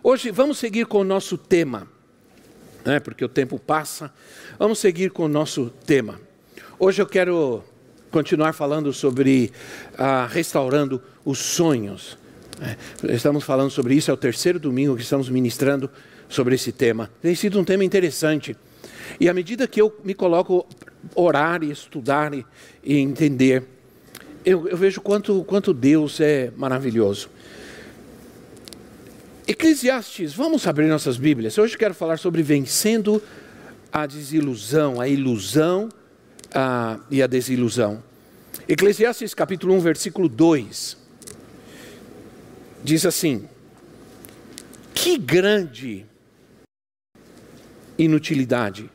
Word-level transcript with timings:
Hoje 0.00 0.30
vamos 0.30 0.58
seguir 0.58 0.86
com 0.86 0.98
o 0.98 1.04
nosso 1.04 1.36
tema, 1.36 1.88
né, 2.84 3.00
porque 3.00 3.24
o 3.24 3.28
tempo 3.28 3.58
passa. 3.58 4.12
Vamos 4.56 4.78
seguir 4.78 5.10
com 5.10 5.24
o 5.24 5.28
nosso 5.28 5.72
tema. 5.84 6.20
Hoje 6.78 7.02
eu 7.02 7.06
quero 7.06 7.64
continuar 8.08 8.52
falando 8.52 8.92
sobre 8.92 9.50
ah, 9.98 10.28
restaurando 10.30 11.02
os 11.24 11.40
sonhos. 11.40 12.16
É, 12.60 13.12
estamos 13.12 13.42
falando 13.42 13.70
sobre 13.70 13.92
isso, 13.96 14.08
é 14.08 14.14
o 14.14 14.16
terceiro 14.16 14.60
domingo 14.60 14.94
que 14.94 15.02
estamos 15.02 15.28
ministrando 15.28 15.90
sobre 16.28 16.54
esse 16.54 16.70
tema. 16.70 17.10
Tem 17.20 17.34
sido 17.34 17.58
um 17.58 17.64
tema 17.64 17.84
interessante. 17.84 18.56
E 19.18 19.28
à 19.28 19.34
medida 19.34 19.66
que 19.66 19.82
eu 19.82 19.92
me 20.04 20.14
coloco 20.14 20.64
orar 21.12 21.64
e 21.64 21.72
estudar 21.72 22.32
e, 22.32 22.46
e 22.84 22.98
entender, 22.98 23.64
eu, 24.44 24.68
eu 24.68 24.76
vejo 24.76 25.00
quanto, 25.00 25.42
quanto 25.42 25.74
Deus 25.74 26.20
é 26.20 26.52
maravilhoso. 26.56 27.28
Eclesiastes, 29.50 30.34
vamos 30.34 30.66
abrir 30.66 30.88
nossas 30.88 31.16
Bíblias. 31.16 31.56
Hoje 31.56 31.78
quero 31.78 31.94
falar 31.94 32.18
sobre 32.18 32.42
vencendo 32.42 33.22
a 33.90 34.04
desilusão, 34.04 35.00
a 35.00 35.08
ilusão 35.08 35.88
a, 36.54 37.00
e 37.10 37.22
a 37.22 37.26
desilusão. 37.26 38.04
Eclesiastes 38.68 39.32
capítulo 39.32 39.72
1, 39.76 39.80
versículo 39.80 40.28
2. 40.28 40.98
Diz 42.84 43.06
assim: 43.06 43.48
Que 44.92 45.16
grande 45.16 46.04
inutilidade. 47.96 48.90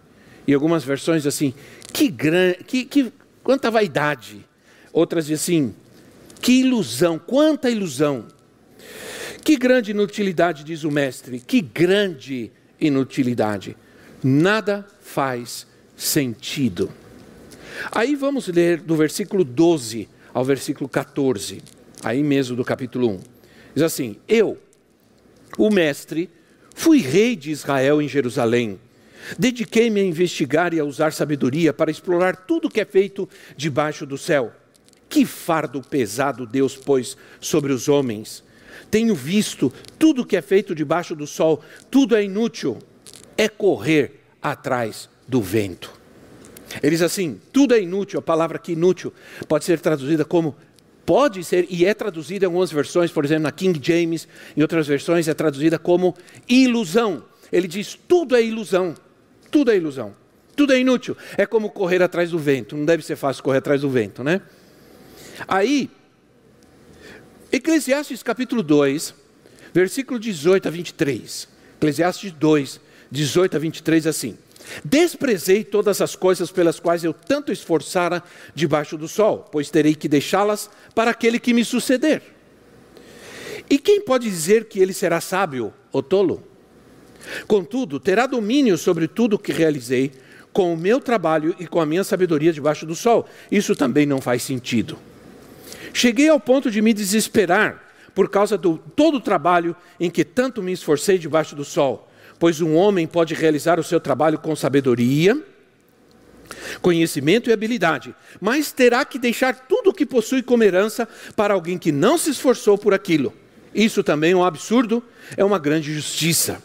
E 0.45 0.53
algumas 0.53 0.83
versões 0.83 1.25
assim, 1.25 1.51
que 1.91 2.09
grande, 2.09 2.63
que, 2.63 2.85
que, 2.85 3.11
quanta 3.43 3.71
vaidade. 3.71 4.45
Outras 4.91 5.25
dizem 5.25 5.65
assim, 5.65 5.75
que 6.39 6.59
ilusão, 6.59 7.17
quanta 7.17 7.71
ilusão 7.71 8.27
que 9.43 9.57
grande 9.57 9.91
inutilidade, 9.91 10.63
diz 10.63 10.83
o 10.83 10.91
mestre, 10.91 11.39
que 11.39 11.61
grande 11.61 12.51
inutilidade. 12.79 13.75
Nada 14.23 14.87
faz 15.01 15.67
sentido. 15.97 16.89
Aí 17.91 18.15
vamos 18.15 18.47
ler 18.47 18.79
do 18.79 18.95
versículo 18.95 19.43
12 19.43 20.07
ao 20.33 20.45
versículo 20.45 20.87
14, 20.87 21.61
aí 22.01 22.23
mesmo 22.23 22.55
do 22.55 22.63
capítulo 22.63 23.09
1. 23.09 23.19
Diz 23.75 23.83
assim: 23.83 24.15
Eu, 24.27 24.57
o 25.57 25.69
mestre, 25.69 26.29
fui 26.73 26.99
rei 26.99 27.35
de 27.35 27.51
Israel 27.51 28.01
em 28.01 28.07
Jerusalém. 28.07 28.79
Dediquei-me 29.37 30.01
a 30.01 30.05
investigar 30.05 30.73
e 30.73 30.79
a 30.79 30.85
usar 30.85 31.13
sabedoria 31.13 31.73
para 31.73 31.91
explorar 31.91 32.35
tudo 32.35 32.69
que 32.69 32.81
é 32.81 32.85
feito 32.85 33.27
debaixo 33.55 34.05
do 34.05 34.17
céu. 34.17 34.53
Que 35.09 35.25
fardo 35.25 35.81
pesado 35.81 36.45
Deus 36.45 36.75
pôs 36.75 37.15
sobre 37.39 37.71
os 37.71 37.87
homens 37.87 38.43
tenho 38.93 39.15
visto 39.15 39.73
tudo 39.97 40.23
que 40.23 40.37
é 40.37 40.41
feito 40.41 40.75
debaixo 40.75 41.15
do 41.15 41.25
sol, 41.25 41.63
tudo 41.89 42.15
é 42.15 42.23
inútil, 42.23 42.77
é 43.35 43.49
correr 43.49 44.21
atrás 44.39 45.09
do 45.27 45.41
vento. 45.41 45.91
Ele 46.79 46.91
diz 46.91 47.01
assim: 47.01 47.41
tudo 47.51 47.73
é 47.73 47.81
inútil, 47.81 48.19
a 48.19 48.21
palavra 48.21 48.57
aqui 48.57 48.73
inútil 48.73 49.11
pode 49.47 49.65
ser 49.65 49.79
traduzida 49.79 50.23
como 50.23 50.55
pode 51.07 51.43
ser 51.43 51.65
e 51.71 51.85
é 51.85 51.93
traduzida 51.95 52.45
em 52.45 52.47
algumas 52.47 52.71
versões, 52.71 53.11
por 53.11 53.25
exemplo, 53.25 53.45
na 53.45 53.51
King 53.51 53.79
James, 53.81 54.27
em 54.55 54.61
outras 54.61 54.85
versões 54.85 55.27
é 55.27 55.33
traduzida 55.33 55.79
como 55.79 56.15
ilusão. 56.47 57.23
Ele 57.51 57.67
diz: 57.67 57.97
tudo 58.07 58.35
é 58.35 58.43
ilusão, 58.43 58.93
tudo 59.49 59.71
é 59.71 59.75
ilusão, 59.75 60.13
tudo 60.55 60.71
é 60.71 60.79
inútil. 60.79 61.17
É 61.35 61.47
como 61.47 61.71
correr 61.71 62.03
atrás 62.03 62.29
do 62.29 62.37
vento. 62.37 62.77
Não 62.77 62.85
deve 62.85 63.03
ser 63.03 63.15
fácil 63.15 63.41
correr 63.41 63.57
atrás 63.57 63.81
do 63.81 63.89
vento, 63.89 64.23
né? 64.23 64.39
Aí 65.47 65.89
Eclesiastes 67.55 68.23
capítulo 68.23 68.63
2, 68.63 69.13
versículo 69.71 70.19
18 70.19 70.67
a 70.67 70.71
23. 70.71 71.47
Eclesiastes 71.77 72.31
2, 72.31 72.81
18 73.11 73.55
a 73.55 73.59
23, 73.59 74.07
assim: 74.07 74.35
Desprezei 74.83 75.63
todas 75.63 76.01
as 76.01 76.15
coisas 76.15 76.49
pelas 76.49 76.79
quais 76.79 77.03
eu 77.03 77.13
tanto 77.13 77.51
esforçara 77.51 78.23
debaixo 78.55 78.97
do 78.97 79.07
sol, 79.07 79.47
pois 79.51 79.69
terei 79.69 79.93
que 79.93 80.07
deixá-las 80.07 80.67
para 80.95 81.11
aquele 81.11 81.39
que 81.39 81.53
me 81.53 81.63
suceder. 81.63 82.23
E 83.69 83.77
quem 83.77 84.01
pode 84.01 84.27
dizer 84.27 84.65
que 84.65 84.79
ele 84.79 84.91
será 84.91 85.21
sábio 85.21 85.71
ou 85.91 86.01
tolo? 86.01 86.41
Contudo, 87.45 87.99
terá 87.99 88.25
domínio 88.25 88.79
sobre 88.79 89.07
tudo 89.07 89.35
o 89.35 89.39
que 89.39 89.53
realizei, 89.53 90.11
com 90.51 90.73
o 90.73 90.77
meu 90.77 90.99
trabalho 90.99 91.55
e 91.59 91.67
com 91.67 91.79
a 91.79 91.85
minha 91.85 92.03
sabedoria 92.03 92.51
debaixo 92.51 92.87
do 92.87 92.95
sol. 92.95 93.29
Isso 93.51 93.75
também 93.75 94.07
não 94.07 94.19
faz 94.19 94.41
sentido. 94.41 94.97
Cheguei 95.93 96.27
ao 96.27 96.39
ponto 96.39 96.71
de 96.71 96.81
me 96.81 96.91
desesperar 96.91 97.83
por 98.15 98.29
causa 98.29 98.57
do 98.57 98.77
todo 98.77 99.17
o 99.17 99.21
trabalho 99.21 99.75
em 99.99 100.09
que 100.09 100.25
tanto 100.25 100.61
me 100.61 100.71
esforcei 100.71 101.17
debaixo 101.17 101.55
do 101.55 101.63
sol, 101.63 102.11
pois 102.39 102.59
um 102.61 102.75
homem 102.75 103.07
pode 103.07 103.35
realizar 103.35 103.79
o 103.79 103.83
seu 103.83 103.99
trabalho 103.99 104.39
com 104.39 104.55
sabedoria, 104.55 105.39
conhecimento 106.81 107.49
e 107.49 107.53
habilidade, 107.53 108.13
mas 108.41 108.71
terá 108.71 109.05
que 109.05 109.17
deixar 109.19 109.67
tudo 109.67 109.91
o 109.91 109.93
que 109.93 110.05
possui 110.05 110.41
como 110.41 110.63
herança 110.63 111.07
para 111.35 111.53
alguém 111.53 111.77
que 111.77 111.91
não 111.91 112.17
se 112.17 112.31
esforçou 112.31 112.77
por 112.77 112.93
aquilo. 112.93 113.33
Isso 113.73 114.03
também 114.03 114.31
é 114.31 114.35
um 114.35 114.43
absurdo, 114.43 115.01
é 115.37 115.43
uma 115.43 115.57
grande 115.57 115.93
justiça. 115.93 116.61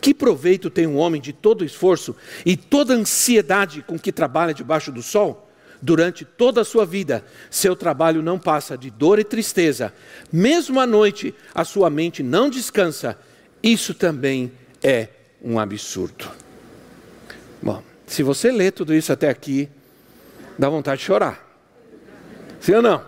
Que 0.00 0.12
proveito 0.12 0.68
tem 0.68 0.86
um 0.86 0.96
homem 0.96 1.20
de 1.20 1.32
todo 1.32 1.62
o 1.62 1.64
esforço 1.64 2.14
e 2.44 2.56
toda 2.56 2.92
a 2.92 2.96
ansiedade 2.96 3.82
com 3.86 3.98
que 3.98 4.12
trabalha 4.12 4.52
debaixo 4.52 4.92
do 4.92 5.02
sol? 5.02 5.43
Durante 5.84 6.24
toda 6.24 6.62
a 6.62 6.64
sua 6.64 6.86
vida, 6.86 7.22
seu 7.50 7.76
trabalho 7.76 8.22
não 8.22 8.38
passa 8.38 8.76
de 8.76 8.90
dor 8.90 9.18
e 9.18 9.24
tristeza. 9.24 9.92
Mesmo 10.32 10.80
à 10.80 10.86
noite, 10.86 11.34
a 11.54 11.62
sua 11.62 11.90
mente 11.90 12.22
não 12.22 12.48
descansa. 12.48 13.18
Isso 13.62 13.92
também 13.92 14.50
é 14.82 15.08
um 15.42 15.58
absurdo. 15.58 16.30
Bom, 17.62 17.82
se 18.06 18.22
você 18.22 18.50
lê 18.50 18.70
tudo 18.70 18.94
isso 18.94 19.12
até 19.12 19.28
aqui, 19.28 19.68
dá 20.58 20.70
vontade 20.70 21.00
de 21.00 21.06
chorar. 21.06 21.44
Sim 22.60 22.76
ou 22.76 22.82
não? 22.82 23.04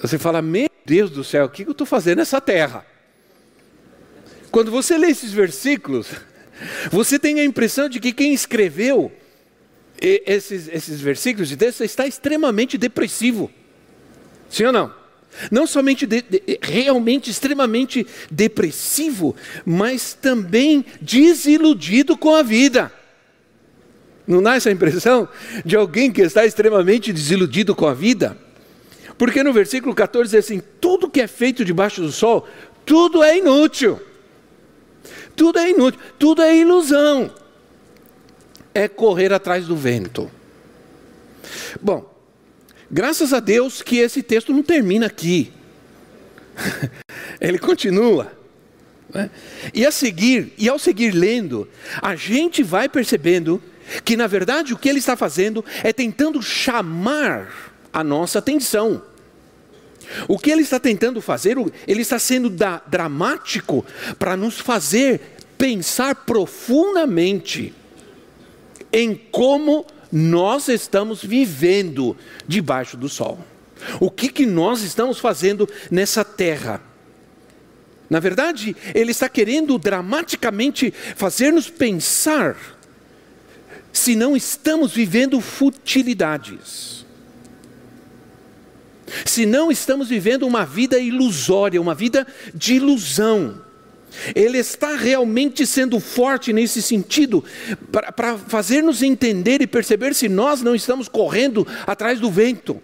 Você 0.00 0.18
fala, 0.18 0.42
meu 0.42 0.68
Deus 0.84 1.12
do 1.12 1.22
céu, 1.22 1.44
o 1.44 1.48
que 1.48 1.62
eu 1.62 1.70
estou 1.70 1.86
fazendo 1.86 2.18
nessa 2.18 2.40
terra? 2.40 2.84
Quando 4.50 4.72
você 4.72 4.98
lê 4.98 5.10
esses 5.10 5.32
versículos, 5.32 6.08
você 6.90 7.20
tem 7.20 7.38
a 7.38 7.44
impressão 7.44 7.88
de 7.88 8.00
que 8.00 8.12
quem 8.12 8.34
escreveu 8.34 9.12
esses, 10.00 10.68
esses 10.68 11.00
versículos 11.00 11.48
de 11.48 11.56
Deus 11.56 11.78
está 11.80 12.06
extremamente 12.06 12.78
depressivo. 12.78 13.50
Sim 14.48 14.64
ou 14.64 14.72
não? 14.72 15.00
Não 15.50 15.66
somente 15.66 16.06
de, 16.06 16.22
de, 16.22 16.58
realmente 16.60 17.30
extremamente 17.30 18.06
depressivo, 18.30 19.36
mas 19.64 20.14
também 20.14 20.84
desiludido 21.00 22.16
com 22.16 22.34
a 22.34 22.42
vida. 22.42 22.92
Não 24.26 24.42
dá 24.42 24.56
essa 24.56 24.70
impressão 24.70 25.28
de 25.64 25.76
alguém 25.76 26.10
que 26.10 26.22
está 26.22 26.44
extremamente 26.44 27.12
desiludido 27.12 27.74
com 27.74 27.86
a 27.86 27.94
vida? 27.94 28.36
Porque 29.18 29.42
no 29.42 29.52
versículo 29.52 29.94
14 29.94 30.30
diz 30.30 30.44
assim: 30.44 30.62
tudo 30.80 31.10
que 31.10 31.20
é 31.20 31.26
feito 31.26 31.64
debaixo 31.64 32.00
do 32.00 32.10
sol, 32.10 32.48
tudo 32.84 33.22
é 33.22 33.36
inútil. 33.38 34.00
Tudo 35.36 35.58
é 35.58 35.70
inútil, 35.70 36.00
tudo 36.18 36.42
é 36.42 36.56
ilusão 36.56 37.30
é 38.74 38.88
correr 38.88 39.32
atrás 39.32 39.66
do 39.66 39.76
vento. 39.76 40.30
Bom, 41.80 42.12
graças 42.90 43.32
a 43.32 43.40
Deus 43.40 43.82
que 43.82 43.98
esse 43.98 44.22
texto 44.22 44.52
não 44.52 44.62
termina 44.62 45.06
aqui. 45.06 45.52
Ele 47.40 47.58
continua. 47.58 48.32
Né? 49.12 49.30
E 49.74 49.84
a 49.84 49.90
seguir, 49.90 50.52
e 50.56 50.68
ao 50.68 50.78
seguir 50.78 51.12
lendo, 51.12 51.68
a 52.00 52.14
gente 52.14 52.62
vai 52.62 52.88
percebendo 52.88 53.60
que 54.04 54.16
na 54.16 54.28
verdade 54.28 54.72
o 54.72 54.78
que 54.78 54.88
ele 54.88 55.00
está 55.00 55.16
fazendo 55.16 55.64
é 55.82 55.92
tentando 55.92 56.40
chamar 56.40 57.72
a 57.92 58.04
nossa 58.04 58.38
atenção. 58.38 59.02
O 60.28 60.38
que 60.38 60.50
ele 60.50 60.62
está 60.62 60.78
tentando 60.78 61.20
fazer, 61.20 61.56
ele 61.86 62.02
está 62.02 62.18
sendo 62.18 62.48
da, 62.48 62.80
dramático 62.86 63.84
para 64.18 64.36
nos 64.36 64.58
fazer 64.58 65.20
pensar 65.58 66.14
profundamente 66.14 67.74
em 68.92 69.14
como 69.14 69.86
nós 70.10 70.68
estamos 70.68 71.22
vivendo 71.22 72.16
debaixo 72.46 72.96
do 72.96 73.08
sol. 73.08 73.38
O 73.98 74.10
que, 74.10 74.28
que 74.28 74.44
nós 74.44 74.82
estamos 74.82 75.18
fazendo 75.18 75.68
nessa 75.90 76.24
terra? 76.24 76.82
Na 78.08 78.18
verdade, 78.18 78.76
ele 78.92 79.12
está 79.12 79.28
querendo 79.28 79.78
dramaticamente 79.78 80.92
fazer-nos 81.14 81.70
pensar 81.70 82.56
se 83.92 84.16
não 84.16 84.36
estamos 84.36 84.92
vivendo 84.92 85.40
futilidades. 85.40 87.06
Se 89.24 89.46
não 89.46 89.70
estamos 89.70 90.08
vivendo 90.08 90.46
uma 90.46 90.64
vida 90.64 90.98
ilusória, 90.98 91.80
uma 91.80 91.94
vida 91.94 92.26
de 92.54 92.74
ilusão. 92.74 93.62
Ele 94.34 94.58
está 94.58 94.96
realmente 94.96 95.66
sendo 95.66 96.00
forte 96.00 96.52
nesse 96.52 96.82
sentido, 96.82 97.44
para 97.90 98.36
fazer-nos 98.38 99.02
entender 99.02 99.62
e 99.62 99.66
perceber 99.66 100.14
se 100.14 100.28
nós 100.28 100.62
não 100.62 100.74
estamos 100.74 101.08
correndo 101.08 101.66
atrás 101.86 102.20
do 102.20 102.30
vento. 102.30 102.80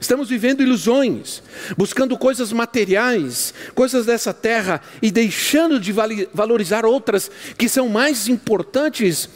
Estamos 0.00 0.28
vivendo 0.28 0.62
ilusões, 0.62 1.42
buscando 1.76 2.16
coisas 2.16 2.52
materiais, 2.52 3.52
coisas 3.74 4.06
dessa 4.06 4.32
terra 4.32 4.80
e 5.02 5.10
deixando 5.10 5.80
de 5.80 5.92
valorizar 6.32 6.86
outras 6.86 7.28
que 7.56 7.68
são 7.68 7.88
mais 7.88 8.28
importantes 8.28 9.28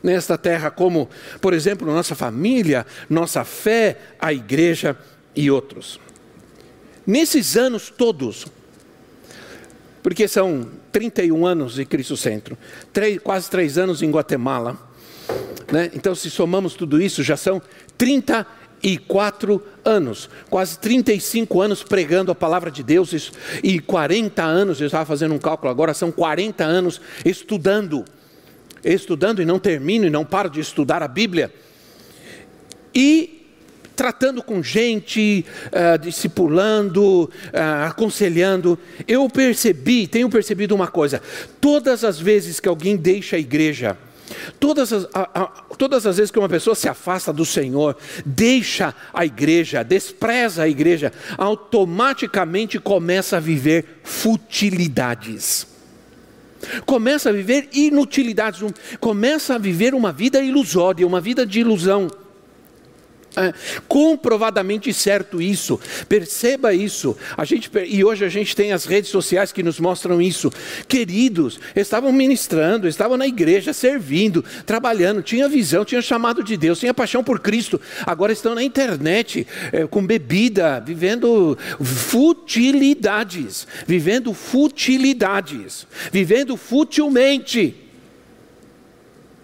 nesta 0.00 0.38
terra, 0.38 0.70
como, 0.70 1.08
por 1.40 1.52
exemplo, 1.52 1.92
nossa 1.92 2.14
família, 2.14 2.86
nossa 3.10 3.42
fé, 3.42 3.98
a 4.20 4.32
igreja 4.32 4.96
e 5.34 5.50
outros. 5.50 5.98
Nesses 7.06 7.56
anos 7.56 7.90
todos, 7.90 8.46
porque 10.04 10.28
são 10.28 10.68
31 10.92 11.46
anos 11.46 11.74
de 11.74 11.84
Cristo 11.84 12.16
Centro, 12.16 12.56
três, 12.92 13.18
quase 13.18 13.50
três 13.50 13.78
anos 13.78 14.02
em 14.02 14.10
Guatemala, 14.10 14.78
né? 15.72 15.90
então 15.94 16.14
se 16.14 16.30
somamos 16.30 16.74
tudo 16.74 17.00
isso, 17.02 17.24
já 17.24 17.36
são 17.36 17.60
30 17.98 18.46
34 18.84 19.62
anos, 19.82 20.28
quase 20.50 20.78
35 20.78 21.62
anos 21.62 21.82
pregando 21.82 22.30
a 22.30 22.34
palavra 22.34 22.70
de 22.70 22.82
Deus 22.82 23.32
e 23.62 23.80
40 23.80 24.42
anos, 24.42 24.78
eu 24.78 24.86
estava 24.86 25.06
fazendo 25.06 25.32
um 25.32 25.38
cálculo 25.38 25.70
agora, 25.70 25.94
são 25.94 26.12
40 26.12 26.62
anos 26.62 27.00
estudando, 27.24 28.04
estudando 28.84 29.40
e 29.40 29.46
não 29.46 29.58
termino 29.58 30.04
e 30.04 30.10
não 30.10 30.22
paro 30.22 30.50
de 30.50 30.60
estudar 30.60 31.02
a 31.02 31.08
Bíblia. 31.08 31.50
E 32.94 33.43
tratando 34.04 34.42
com 34.42 34.62
gente, 34.62 35.46
uh, 35.68 35.98
discipulando, 35.98 37.24
uh, 37.24 37.86
aconselhando, 37.86 38.78
eu 39.08 39.26
percebi, 39.30 40.06
tenho 40.06 40.28
percebido 40.28 40.74
uma 40.74 40.88
coisa: 40.88 41.22
todas 41.58 42.04
as 42.04 42.20
vezes 42.20 42.60
que 42.60 42.68
alguém 42.68 42.96
deixa 42.96 43.36
a 43.36 43.38
igreja, 43.38 43.96
Todas 44.58 44.90
as, 44.90 45.04
a, 45.14 45.42
a, 45.42 45.46
todas 45.76 46.06
as 46.06 46.16
vezes 46.16 46.30
que 46.30 46.38
uma 46.38 46.48
pessoa 46.48 46.74
se 46.74 46.88
afasta 46.88 47.30
do 47.30 47.44
Senhor, 47.44 47.96
deixa 48.24 48.94
a 49.12 49.24
igreja, 49.24 49.82
despreza 49.82 50.62
a 50.62 50.68
igreja, 50.68 51.12
automaticamente 51.36 52.78
começa 52.78 53.36
a 53.36 53.40
viver 53.40 54.00
futilidades. 54.02 55.66
Começa 56.86 57.28
a 57.28 57.32
viver 57.32 57.68
inutilidades, 57.72 58.62
começa 58.98 59.54
a 59.56 59.58
viver 59.58 59.94
uma 59.94 60.10
vida 60.10 60.40
ilusória, 60.40 61.06
uma 61.06 61.20
vida 61.20 61.46
de 61.46 61.60
ilusão. 61.60 62.10
É, 63.36 63.52
comprovadamente 63.88 64.92
certo 64.94 65.42
isso, 65.42 65.80
perceba 66.08 66.72
isso. 66.72 67.16
A 67.36 67.44
gente, 67.44 67.68
e 67.88 68.04
hoje 68.04 68.24
a 68.24 68.28
gente 68.28 68.54
tem 68.54 68.72
as 68.72 68.84
redes 68.84 69.10
sociais 69.10 69.50
que 69.50 69.60
nos 69.60 69.80
mostram 69.80 70.22
isso. 70.22 70.52
Queridos, 70.86 71.58
estavam 71.74 72.12
ministrando, 72.12 72.86
estavam 72.86 73.16
na 73.16 73.26
igreja, 73.26 73.72
servindo, 73.72 74.44
trabalhando, 74.64 75.20
tinha 75.20 75.48
visão, 75.48 75.84
tinha 75.84 76.00
chamado 76.00 76.44
de 76.44 76.56
Deus, 76.56 76.78
tinha 76.78 76.94
paixão 76.94 77.24
por 77.24 77.40
Cristo. 77.40 77.80
Agora 78.06 78.32
estão 78.32 78.54
na 78.54 78.62
internet, 78.62 79.46
é, 79.72 79.84
com 79.84 80.06
bebida, 80.06 80.78
vivendo 80.78 81.58
futilidades, 81.82 83.66
vivendo 83.84 84.32
futilidades, 84.32 85.88
vivendo 86.12 86.56
futilmente. 86.56 87.74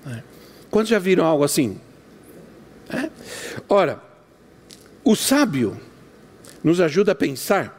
É. 0.07 0.23
Quantos 0.71 0.91
já 0.91 0.99
viram 1.01 1.25
algo 1.25 1.43
assim? 1.43 1.81
É? 2.93 3.11
Ora, 3.69 4.03
o 5.05 5.15
sábio 5.15 5.81
nos 6.63 6.81
ajuda 6.81 7.13
a 7.13 7.15
pensar 7.15 7.79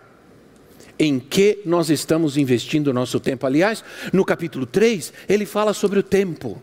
em 0.97 1.19
que 1.19 1.59
nós 1.65 1.89
estamos 1.89 2.37
investindo 2.37 2.87
o 2.87 2.93
nosso 2.93 3.19
tempo. 3.19 3.45
Aliás, 3.45 3.83
no 4.13 4.23
capítulo 4.23 4.65
3, 4.65 5.11
ele 5.27 5.45
fala 5.45 5.73
sobre 5.73 5.99
o 5.99 6.03
tempo. 6.03 6.61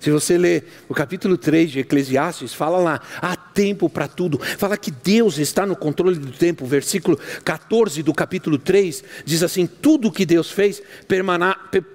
Se 0.00 0.10
você 0.10 0.38
ler 0.38 0.64
o 0.88 0.94
capítulo 0.94 1.36
3 1.36 1.70
de 1.70 1.80
Eclesiastes, 1.80 2.54
fala 2.54 2.78
lá, 2.78 3.00
há 3.20 3.36
tempo 3.36 3.88
para 3.88 4.06
tudo. 4.06 4.38
Fala 4.38 4.76
que 4.76 4.90
Deus 4.90 5.38
está 5.38 5.66
no 5.66 5.74
controle 5.74 6.16
do 6.18 6.30
tempo. 6.32 6.64
O 6.64 6.68
versículo 6.68 7.18
14 7.44 8.02
do 8.02 8.14
capítulo 8.14 8.58
3 8.58 9.02
diz 9.24 9.42
assim: 9.42 9.66
tudo 9.66 10.12
que 10.12 10.26
Deus 10.26 10.50
fez 10.50 10.82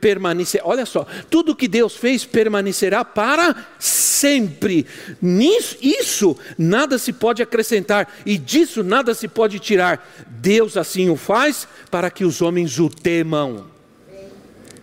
permanecerá. 0.02 0.66
Olha 0.66 0.86
só, 0.86 1.06
tudo 1.30 1.56
que 1.56 1.68
Deus 1.68 1.96
fez 1.96 2.26
permanecerá 2.26 3.06
para 3.06 3.56
sempre. 3.80 4.86
Nisso, 5.22 5.78
isso 5.82 6.38
nada 6.58 6.98
se 6.98 7.14
pode 7.14 7.42
acrescentar 7.42 8.12
e 8.26 8.38
disso 8.38 8.84
nada 8.84 9.14
se 9.14 9.28
pode 9.28 9.60
tirar. 9.60 10.06
Deus 10.28 10.76
assim 10.76 11.10
o 11.10 11.16
faz 11.16 11.68
para 11.90 12.10
que 12.10 12.26
os 12.26 12.42
homens 12.42 12.80
o 12.80 12.90
temam 12.90 13.81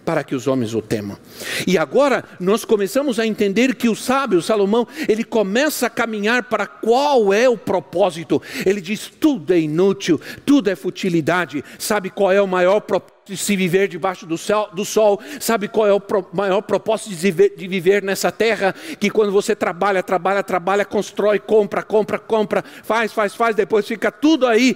para 0.09 0.25
que 0.25 0.35
os 0.35 0.47
homens 0.47 0.73
o 0.73 0.81
temam. 0.81 1.19
E 1.67 1.77
agora 1.77 2.25
nós 2.41 2.65
começamos 2.65 3.21
a 3.21 3.27
entender 3.27 3.75
que 3.75 3.91
o 3.91 3.95
sábio 3.95 4.41
Salomão, 4.41 4.89
ele 5.07 5.23
começa 5.23 5.87
a 5.87 5.91
caminhar 5.91 6.45
para 6.45 6.67
qual 6.67 7.31
é 7.31 7.47
o 7.47 7.59
propósito. 7.59 8.41
Ele 8.65 8.81
diz: 8.81 9.13
tudo 9.21 9.53
é 9.53 9.61
inútil, 9.61 10.19
tudo 10.47 10.71
é 10.71 10.75
futilidade. 10.75 11.63
Sabe 11.79 12.09
qual 12.09 12.33
é 12.33 12.41
o 12.41 12.49
maior 12.49 12.81
propósito? 12.81 13.19
de 13.29 13.37
se 13.37 13.55
viver 13.55 13.89
debaixo 13.89 14.25
do, 14.25 14.39
céu, 14.39 14.69
do 14.73 14.85
sol, 14.85 15.21
sabe 15.39 15.69
qual 15.69 15.87
é 15.87 15.93
o 15.93 16.01
pro, 16.01 16.27
maior 16.33 16.63
propósito 16.63 17.11
de 17.11 17.17
viver, 17.17 17.55
de 17.57 17.69
viver 17.69 18.03
nessa 18.03 18.33
terra? 18.33 18.75
Que 18.99 19.11
quando 19.11 19.31
você 19.31 19.55
trabalha, 19.55 20.03
trabalha, 20.03 20.43
trabalha, 20.43 20.85
constrói, 20.85 21.39
compra, 21.39 21.83
compra, 21.83 22.19
compra, 22.19 22.65
faz, 22.83 23.13
faz, 23.13 23.35
faz, 23.35 23.55
depois 23.55 23.87
fica 23.87 24.11
tudo 24.11 24.47
aí 24.47 24.75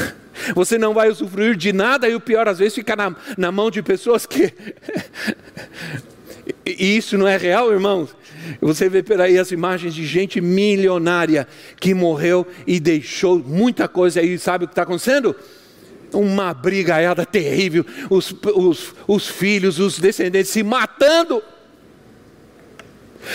você 0.54 0.78
não 0.78 0.94
vai 0.94 1.10
usufruir 1.10 1.56
de 1.56 1.72
nada 1.72 2.08
e 2.08 2.14
o 2.14 2.20
pior 2.20 2.48
às 2.48 2.58
vezes 2.58 2.74
fica 2.74 2.94
na, 2.96 3.14
na 3.36 3.52
mão 3.52 3.70
de 3.70 3.82
pessoas 3.82 4.26
que. 4.26 4.52
e 6.64 6.96
isso 6.96 7.16
não 7.18 7.26
é 7.26 7.36
real, 7.36 7.72
irmãos? 7.72 8.14
Você 8.60 8.88
vê 8.88 9.02
por 9.02 9.20
aí 9.20 9.38
as 9.38 9.50
imagens 9.50 9.94
de 9.94 10.06
gente 10.06 10.40
milionária 10.40 11.48
que 11.80 11.92
morreu 11.94 12.46
e 12.66 12.78
deixou 12.78 13.38
muita 13.38 13.88
coisa 13.88 14.20
aí, 14.20 14.38
sabe 14.38 14.64
o 14.64 14.68
que 14.68 14.72
está 14.72 14.82
acontecendo? 14.82 15.34
Uma 16.12 16.54
brigaiada 16.54 17.26
terrível, 17.26 17.84
os, 18.08 18.32
os, 18.54 18.94
os 19.08 19.26
filhos, 19.26 19.80
os 19.80 19.98
descendentes 19.98 20.52
se 20.52 20.62
matando 20.62 21.42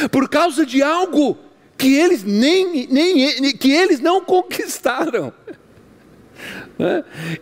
por 0.10 0.30
causa 0.30 0.66
de 0.66 0.82
algo 0.82 1.38
que 1.78 1.96
eles 1.96 2.24
nem, 2.24 2.88
nem 2.88 3.58
que 3.58 3.72
eles 3.72 4.00
não 4.00 4.22
conquistaram. 4.24 5.34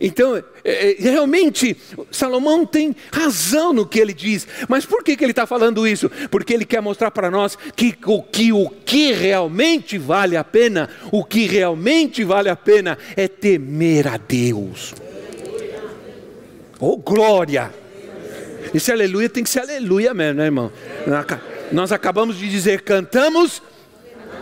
Então, 0.00 0.36
é, 0.36 0.42
é, 0.64 0.96
realmente, 0.98 1.76
Salomão 2.10 2.66
tem 2.66 2.94
razão 3.12 3.72
no 3.72 3.86
que 3.86 3.98
ele 3.98 4.12
diz, 4.12 4.46
mas 4.68 4.84
por 4.84 5.02
que, 5.02 5.12
ele 5.12 5.32
está 5.32 5.46
falando 5.46 5.86
isso? 5.86 6.10
Porque 6.30 6.52
ele 6.52 6.64
quer 6.64 6.82
mostrar 6.82 7.10
para 7.10 7.30
nós 7.30 7.56
que 7.74 7.96
o, 8.06 8.22
que 8.22 8.52
o 8.52 8.68
que 8.68 9.12
realmente 9.12 9.96
vale 9.98 10.36
a 10.36 10.44
pena, 10.44 10.88
o 11.10 11.24
que 11.24 11.46
realmente 11.46 12.22
vale 12.24 12.48
a 12.48 12.56
pena 12.56 12.98
é 13.16 13.28
temer 13.28 14.08
a 14.08 14.16
Deus. 14.16 14.94
Oh, 16.78 16.96
glória! 16.96 17.72
Esse 18.74 18.92
aleluia 18.92 19.28
tem 19.28 19.42
que 19.42 19.50
ser 19.50 19.60
aleluia 19.60 20.14
mesmo, 20.14 20.38
né, 20.38 20.44
irmão? 20.44 20.72
Nós 21.72 21.92
acabamos 21.92 22.38
de 22.38 22.48
dizer, 22.48 22.82
cantamos 22.82 23.62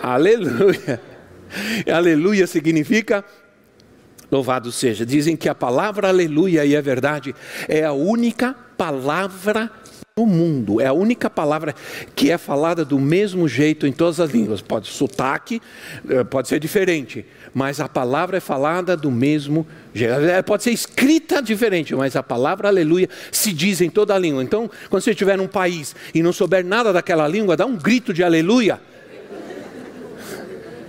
aleluia. 0.03 1.01
Aleluia 1.91 2.47
significa 2.47 3.25
Louvado 4.31 4.71
seja. 4.71 5.07
Dizem 5.07 5.37
que 5.37 5.49
a 5.49 5.55
palavra 5.55 6.09
aleluia 6.09 6.65
e 6.65 6.77
a 6.77 6.81
verdade 6.81 7.35
é 7.69 7.85
a 7.85 7.93
única 7.93 8.55
palavra 8.77 9.71
no 10.19 10.27
mundo, 10.27 10.81
é 10.81 10.87
a 10.87 10.93
única 10.93 11.31
palavra 11.31 11.73
que 12.17 12.29
é 12.31 12.37
falada 12.37 12.85
do 12.85 12.99
mesmo 12.99 13.47
jeito 13.47 13.87
em 13.87 13.93
todas 13.93 14.19
as 14.19 14.33
línguas. 14.33 14.61
Pode 14.61 14.89
sotaque, 14.89 15.63
eh, 16.11 16.25
pode 16.25 16.49
ser 16.49 16.59
diferente, 16.59 17.25
mas 17.55 17.79
a 17.79 17.89
palavra 17.89 18.39
é 18.39 18.41
falada 18.41 18.97
do 18.97 19.13
mesmo 19.13 19.65
jeito. 19.95 20.15
Pode 20.45 20.65
ser 20.65 20.73
escrita 20.73 21.41
diferente, 21.41 21.95
mas 21.95 22.17
a 22.17 22.23
palavra 22.23 22.67
aleluia 22.67 23.09
se 23.31 23.53
diz 23.53 23.81
em 23.81 23.89
toda 23.89 24.13
a 24.13 24.19
língua. 24.19 24.43
Então, 24.43 24.69
quando 24.91 25.03
você 25.05 25.13
estiver 25.13 25.39
num 25.39 25.47
país 25.47 25.95
e 26.13 26.21
não 26.21 26.33
souber 26.33 26.65
nada 26.65 26.93
daquela 26.93 27.29
língua, 27.29 27.57
dá 27.57 27.65
um 27.65 27.77
grito 27.77 28.13
de 28.13 28.25
aleluia. 28.25 28.81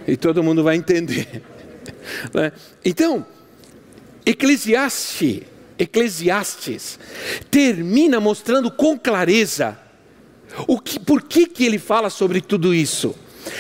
E 0.08 0.17
todo 0.17 0.41
mundo 0.41 0.63
vai 0.63 0.75
entender. 0.75 1.43
Né? 2.34 2.51
Então, 2.84 3.25
Eclesiastes, 4.25 5.41
Eclesiastes 5.77 7.00
termina 7.50 8.19
mostrando 8.19 8.69
com 8.69 8.98
clareza 8.98 9.77
o 10.67 10.79
que, 10.79 11.00
por 11.00 11.24
que, 11.24 11.46
que 11.46 11.65
ele 11.65 11.79
fala 11.79 12.10
sobre 12.10 12.41
tudo 12.41 12.74
isso. 12.74 13.15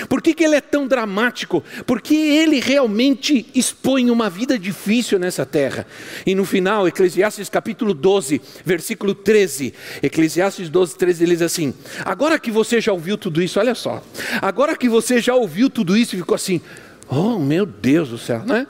Por 0.07 0.21
que, 0.21 0.33
que 0.33 0.43
ele 0.43 0.55
é 0.55 0.61
tão 0.61 0.87
dramático? 0.87 1.63
Porque 1.85 2.13
ele 2.13 2.59
realmente 2.59 3.47
expõe 3.55 4.11
uma 4.11 4.29
vida 4.29 4.57
difícil 4.57 5.17
nessa 5.17 5.45
terra. 5.45 5.85
E 6.25 6.35
no 6.35 6.45
final, 6.45 6.87
Eclesiastes 6.87 7.49
capítulo 7.49 7.93
12, 7.93 8.41
versículo 8.65 9.15
13. 9.15 9.73
Eclesiastes 10.03 10.69
12, 10.69 10.97
13, 10.97 11.23
ele 11.23 11.33
diz 11.33 11.41
assim: 11.41 11.73
Agora 12.05 12.37
que 12.39 12.51
você 12.51 12.81
já 12.81 12.91
ouviu 12.91 13.17
tudo 13.17 13.41
isso, 13.41 13.59
olha 13.59 13.75
só. 13.75 14.03
Agora 14.41 14.75
que 14.75 14.89
você 14.89 15.21
já 15.21 15.35
ouviu 15.35 15.69
tudo 15.69 15.97
isso 15.97 16.15
e 16.15 16.19
ficou 16.19 16.35
assim. 16.35 16.61
Oh, 17.09 17.39
meu 17.39 17.65
Deus 17.65 18.09
do 18.09 18.17
céu, 18.17 18.43
né? 18.45 18.67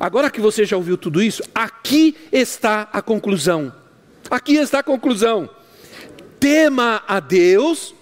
Agora 0.00 0.30
que 0.30 0.40
você 0.40 0.64
já 0.64 0.76
ouviu 0.76 0.98
tudo 0.98 1.22
isso, 1.22 1.42
aqui 1.54 2.16
está 2.32 2.88
a 2.92 3.00
conclusão. 3.00 3.72
Aqui 4.28 4.56
está 4.56 4.80
a 4.80 4.82
conclusão. 4.82 5.48
Tema 6.40 7.02
a 7.06 7.20
Deus 7.20 7.94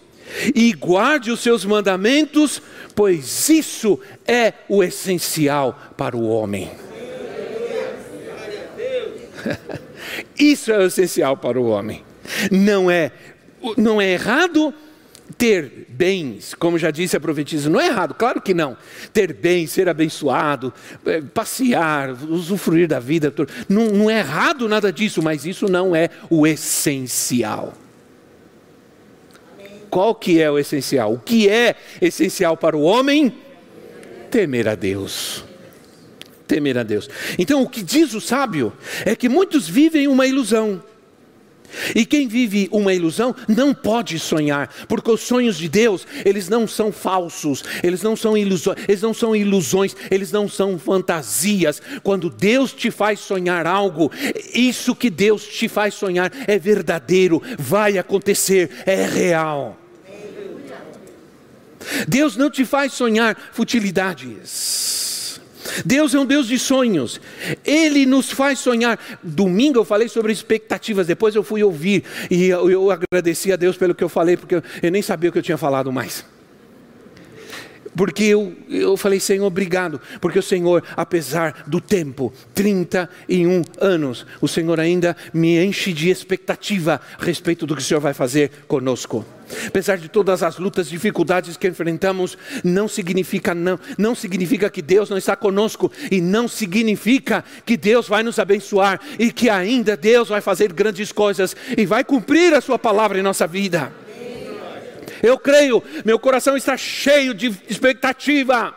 e 0.55 0.73
guarde 0.73 1.31
os 1.31 1.41
seus 1.41 1.65
mandamentos, 1.67 2.63
pois 2.95 3.49
isso 3.51 4.01
é 4.27 4.55
o 4.69 4.83
essencial 4.83 5.79
para 5.97 6.17
o 6.17 6.27
homem. 6.29 6.71
Isso 10.39 10.73
é 10.73 10.79
o 10.79 10.87
essencial 10.87 11.37
para 11.37 11.61
o 11.61 11.67
homem. 11.67 12.03
Não 12.51 12.91
é, 12.91 13.13
não 13.77 14.01
é 14.01 14.13
errado 14.13 14.73
ter 15.39 15.87
bens, 15.89 16.55
como 16.55 16.79
já 16.79 16.91
disse 16.91 17.17
a 17.17 17.21
profetisa, 17.21 17.71
não 17.71 17.81
é 17.81 17.87
errado, 17.87 18.15
claro 18.15 18.41
que 18.41 18.53
não. 18.53 18.77
Ter 19.13 19.33
bens, 19.33 19.71
ser 19.71 19.89
abençoado, 19.89 20.73
é, 21.07 21.21
passear, 21.21 22.11
usufruir 22.29 22.87
da 22.87 23.01
vida, 23.01 23.33
não, 23.69 23.87
não 23.87 24.11
é 24.11 24.19
errado 24.19 24.69
nada 24.69 24.93
disso, 24.93 25.23
mas 25.23 25.47
isso 25.47 25.67
não 25.67 25.97
é 25.97 26.11
o 26.29 26.47
essencial. 26.47 27.75
Qual 29.89 30.15
que 30.15 30.41
é 30.41 30.51
o 30.51 30.59
essencial? 30.59 31.15
O 31.15 31.19
que 31.19 31.49
é 31.49 31.77
essencial 32.01 32.57
para 32.57 32.77
o 32.77 32.83
homem? 32.83 33.33
Temer 34.31 34.69
a 34.69 34.75
Deus. 34.75 35.45
Temer 36.47 36.77
a 36.77 36.83
Deus. 36.83 37.09
Então, 37.39 37.63
o 37.63 37.69
que 37.69 37.83
diz 37.83 38.13
o 38.13 38.21
sábio 38.21 38.73
é 39.07 39.15
que 39.15 39.29
muitos 39.29 39.69
vivem 39.69 40.09
uma 40.09 40.27
ilusão. 40.27 40.83
E 41.95 42.05
quem 42.05 42.29
vive 42.29 42.69
uma 42.71 42.93
ilusão 42.93 43.35
não 43.49 43.75
pode 43.75 44.19
sonhar, 44.19 44.69
porque 44.89 45.11
os 45.11 45.21
sonhos 45.21 45.57
de 45.57 45.69
Deus, 45.69 46.07
eles 46.25 46.49
não 46.49 46.67
são 46.67 46.93
falsos, 46.93 47.63
eles 47.83 48.03
não 48.03 48.17
são 48.17 48.37
ilusões, 48.37 48.79
eles 48.89 49.03
não 49.03 49.15
são 49.15 49.35
ilusões, 49.35 49.97
eles 50.11 50.33
não 50.33 50.49
são 50.49 50.79
fantasias. 50.79 51.81
Quando 52.03 52.31
Deus 52.31 52.73
te 52.73 52.91
faz 52.91 53.21
sonhar 53.21 53.67
algo, 53.67 54.11
isso 54.53 54.95
que 54.95 55.11
Deus 55.11 55.45
te 55.47 55.69
faz 55.69 55.95
sonhar 55.95 56.33
é 56.47 56.59
verdadeiro, 56.59 57.43
vai 57.59 57.99
acontecer, 57.99 58.71
é 58.87 59.07
real. 59.07 59.79
Deus 62.09 62.37
não 62.37 62.51
te 62.51 62.65
faz 62.65 62.93
sonhar 62.93 63.37
futilidades. 63.53 65.04
Deus 65.85 66.15
é 66.15 66.19
um 66.19 66.27
Deus 66.27 66.47
de 66.47 66.59
sonhos. 66.59 67.21
Ele 67.65 68.07
nos 68.07 68.31
faz 68.31 68.59
sonhar. 68.59 68.99
Domingo 69.23 69.79
eu 69.79 69.85
falei 69.85 70.09
sobre 70.09 70.33
expectativas, 70.33 71.07
depois 71.07 71.35
eu 71.35 71.43
fui 71.43 71.63
ouvir 71.63 72.05
e 72.31 72.47
eu, 72.47 72.71
eu 72.71 72.91
agradeci 72.91 73.53
a 73.53 73.57
Deus 73.57 73.77
pelo 73.77 73.95
que 73.95 74.05
eu 74.05 74.09
falei, 74.09 74.37
porque 74.37 74.57
eu, 74.57 74.63
eu 74.83 74.91
nem 74.91 75.03
sabia 75.03 75.31
o 75.31 75.33
que 75.33 75.39
eu 75.39 75.43
tinha 75.43 75.59
falado 75.59 75.93
mais 75.93 76.34
porque 77.97 78.25
eu, 78.25 78.55
eu 78.69 78.97
falei, 78.97 79.21
Senhor, 79.21 79.47
obrigado, 79.47 80.01
porque 80.21 80.39
o 80.39 80.43
Senhor, 80.43 80.83
apesar 80.97 81.65
do 81.67 81.81
tempo, 81.81 82.33
31 82.55 83.63
anos, 83.81 84.27
o 84.41 84.49
Senhor 84.49 84.79
ainda 84.81 85.17
me 85.33 85.63
enche 85.63 85.93
de 85.93 86.11
expectativa 86.11 87.01
a 87.19 87.25
respeito 87.25 87.67
do 87.67 87.75
que 87.75 87.83
o 87.83 87.85
Senhor 87.85 88.01
vai 88.01 88.15
fazer 88.15 88.51
conosco. 88.67 89.25
Apesar 89.67 89.97
de 89.97 90.09
todas 90.09 90.43
as 90.43 90.59
lutas, 90.59 90.89
dificuldades 90.89 91.57
que 91.57 91.69
enfrentamos, 91.69 92.37
não 92.63 92.89
significa 92.89 93.55
não, 93.55 93.79
não 93.97 94.15
significa 94.15 94.71
que 94.71 94.83
Deus 94.83 95.11
não 95.11 95.19
está 95.19 95.37
conosco 95.37 95.93
e 96.11 96.21
não 96.21 96.49
significa 96.49 97.45
que 97.65 97.77
Deus 97.77 98.09
vai 98.09 98.23
nos 98.23 98.39
abençoar 98.39 99.01
e 99.19 99.31
que 99.31 99.51
ainda 99.51 99.97
Deus 99.97 100.29
vai 100.29 100.41
fazer 100.41 100.73
grandes 100.73 101.13
coisas 101.13 101.55
e 101.77 101.85
vai 101.85 102.03
cumprir 102.03 102.55
a 102.55 102.61
sua 102.61 102.79
palavra 102.79 103.19
em 103.19 103.23
nossa 103.23 103.47
vida. 103.47 103.93
Eu 105.23 105.39
creio, 105.39 105.83
meu 106.05 106.19
coração 106.19 106.57
está 106.57 106.77
cheio 106.77 107.35
de 107.35 107.53
expectativa. 107.69 108.75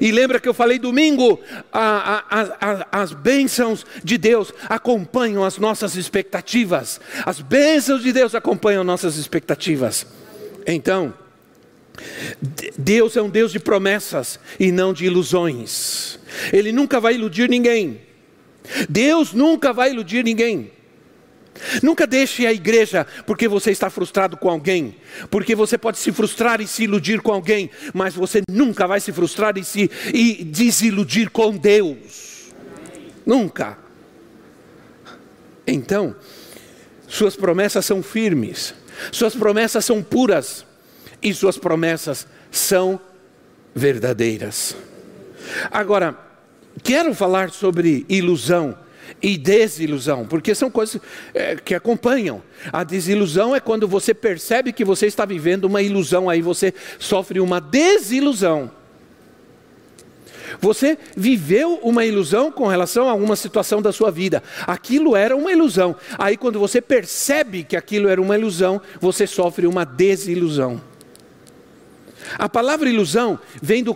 E 0.00 0.10
lembra 0.10 0.40
que 0.40 0.48
eu 0.48 0.54
falei 0.54 0.78
domingo, 0.78 1.40
a, 1.72 2.24
a, 2.28 2.42
a, 2.42 3.02
as 3.02 3.12
bênçãos 3.12 3.86
de 4.02 4.18
Deus 4.18 4.52
acompanham 4.68 5.44
as 5.44 5.58
nossas 5.58 5.94
expectativas. 5.94 7.00
As 7.24 7.40
bênçãos 7.40 8.02
de 8.02 8.12
Deus 8.12 8.34
acompanham 8.34 8.82
nossas 8.82 9.16
expectativas. 9.16 10.06
Então, 10.66 11.14
Deus 12.76 13.16
é 13.16 13.22
um 13.22 13.30
Deus 13.30 13.52
de 13.52 13.60
promessas 13.60 14.38
e 14.58 14.72
não 14.72 14.92
de 14.92 15.06
ilusões. 15.06 16.18
Ele 16.52 16.72
nunca 16.72 17.00
vai 17.00 17.14
iludir 17.14 17.48
ninguém. 17.48 18.00
Deus 18.88 19.32
nunca 19.32 19.72
vai 19.72 19.90
iludir 19.90 20.24
ninguém. 20.24 20.72
Nunca 21.82 22.06
deixe 22.06 22.46
a 22.46 22.52
igreja 22.52 23.06
porque 23.26 23.48
você 23.48 23.70
está 23.70 23.90
frustrado 23.90 24.36
com 24.36 24.50
alguém, 24.50 24.96
porque 25.30 25.54
você 25.54 25.76
pode 25.76 25.98
se 25.98 26.12
frustrar 26.12 26.60
e 26.60 26.66
se 26.66 26.84
iludir 26.84 27.20
com 27.20 27.32
alguém, 27.32 27.70
mas 27.92 28.14
você 28.14 28.42
nunca 28.50 28.86
vai 28.86 29.00
se 29.00 29.12
frustrar 29.12 29.56
e 29.58 29.64
se 29.64 29.90
e 30.12 30.44
desiludir 30.44 31.30
com 31.30 31.56
Deus. 31.56 32.52
Nunca. 33.24 33.78
Então, 35.66 36.14
suas 37.08 37.34
promessas 37.34 37.84
são 37.84 38.02
firmes, 38.02 38.74
suas 39.10 39.34
promessas 39.34 39.84
são 39.84 40.02
puras 40.02 40.64
e 41.22 41.34
suas 41.34 41.58
promessas 41.58 42.26
são 42.50 43.00
verdadeiras. 43.74 44.76
Agora, 45.70 46.16
quero 46.82 47.14
falar 47.14 47.50
sobre 47.50 48.04
ilusão 48.08 48.76
e 49.22 49.36
desilusão, 49.36 50.26
porque 50.26 50.54
são 50.54 50.70
coisas 50.70 51.00
é, 51.34 51.56
que 51.56 51.74
acompanham. 51.74 52.42
A 52.72 52.84
desilusão 52.84 53.54
é 53.54 53.60
quando 53.60 53.86
você 53.88 54.12
percebe 54.12 54.72
que 54.72 54.84
você 54.84 55.06
está 55.06 55.24
vivendo 55.24 55.64
uma 55.64 55.82
ilusão, 55.82 56.28
aí 56.28 56.42
você 56.42 56.72
sofre 56.98 57.40
uma 57.40 57.60
desilusão. 57.60 58.70
Você 60.60 60.96
viveu 61.16 61.80
uma 61.82 62.04
ilusão 62.04 62.50
com 62.50 62.66
relação 62.66 63.08
a 63.08 63.14
uma 63.14 63.36
situação 63.36 63.82
da 63.82 63.92
sua 63.92 64.10
vida. 64.10 64.42
Aquilo 64.66 65.16
era 65.16 65.36
uma 65.36 65.50
ilusão. 65.52 65.96
Aí, 66.18 66.36
quando 66.36 66.58
você 66.58 66.80
percebe 66.80 67.64
que 67.64 67.76
aquilo 67.76 68.08
era 68.08 68.20
uma 68.20 68.36
ilusão, 68.38 68.80
você 69.00 69.26
sofre 69.26 69.66
uma 69.66 69.84
desilusão. 69.84 70.80
A 72.38 72.48
palavra 72.48 72.88
ilusão 72.88 73.38
vem 73.62 73.84
do 73.84 73.94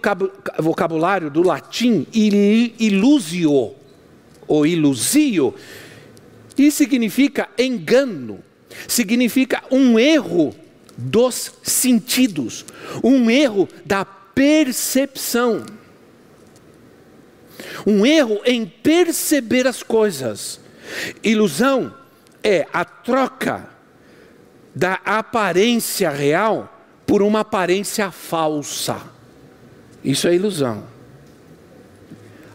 vocabulário 0.58 1.30
do 1.30 1.42
latim 1.42 2.06
ilusio, 2.12 3.74
ou 4.50 4.66
ilusio, 4.66 5.54
e 6.59 6.73
significa 6.73 7.49
engano, 7.57 8.42
significa 8.88 9.62
um 9.71 9.97
erro 9.97 10.52
dos 10.99 11.52
sentidos, 11.62 12.66
um 13.02 13.30
erro 13.30 13.69
da 13.87 14.04
percepção, 14.04 15.64
um 17.87 18.04
erro 18.04 18.40
em 18.45 18.66
perceber 18.66 19.69
as 19.69 19.85
coisas. 19.85 20.59
Ilusão 21.23 21.95
é 22.42 22.66
a 22.73 22.85
troca 22.85 23.69
da 24.75 24.95
aparência 25.04 26.11
real 26.11 26.83
por 27.07 27.23
uma 27.23 27.40
aparência 27.40 28.11
falsa. 28.11 29.00
Isso 30.02 30.26
é 30.26 30.35
ilusão. 30.35 30.85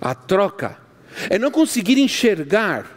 A 0.01 0.13
troca 0.13 0.84
é 1.29 1.37
não 1.37 1.51
conseguir 1.51 1.97
enxergar 1.97 2.95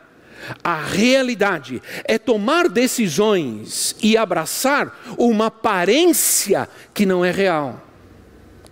a 0.63 0.81
realidade, 0.81 1.83
é 2.05 2.19
tomar 2.19 2.69
decisões 2.69 3.95
e 4.03 4.17
abraçar 4.17 4.97
uma 5.17 5.47
aparência 5.47 6.69
que 6.95 7.05
não 7.05 7.25
é 7.25 7.31
real, 7.31 7.83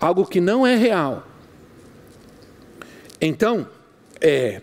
algo 0.00 0.26
que 0.26 0.40
não 0.40 0.66
é 0.66 0.76
real. 0.76 1.26
Então, 3.20 3.68
é, 4.20 4.62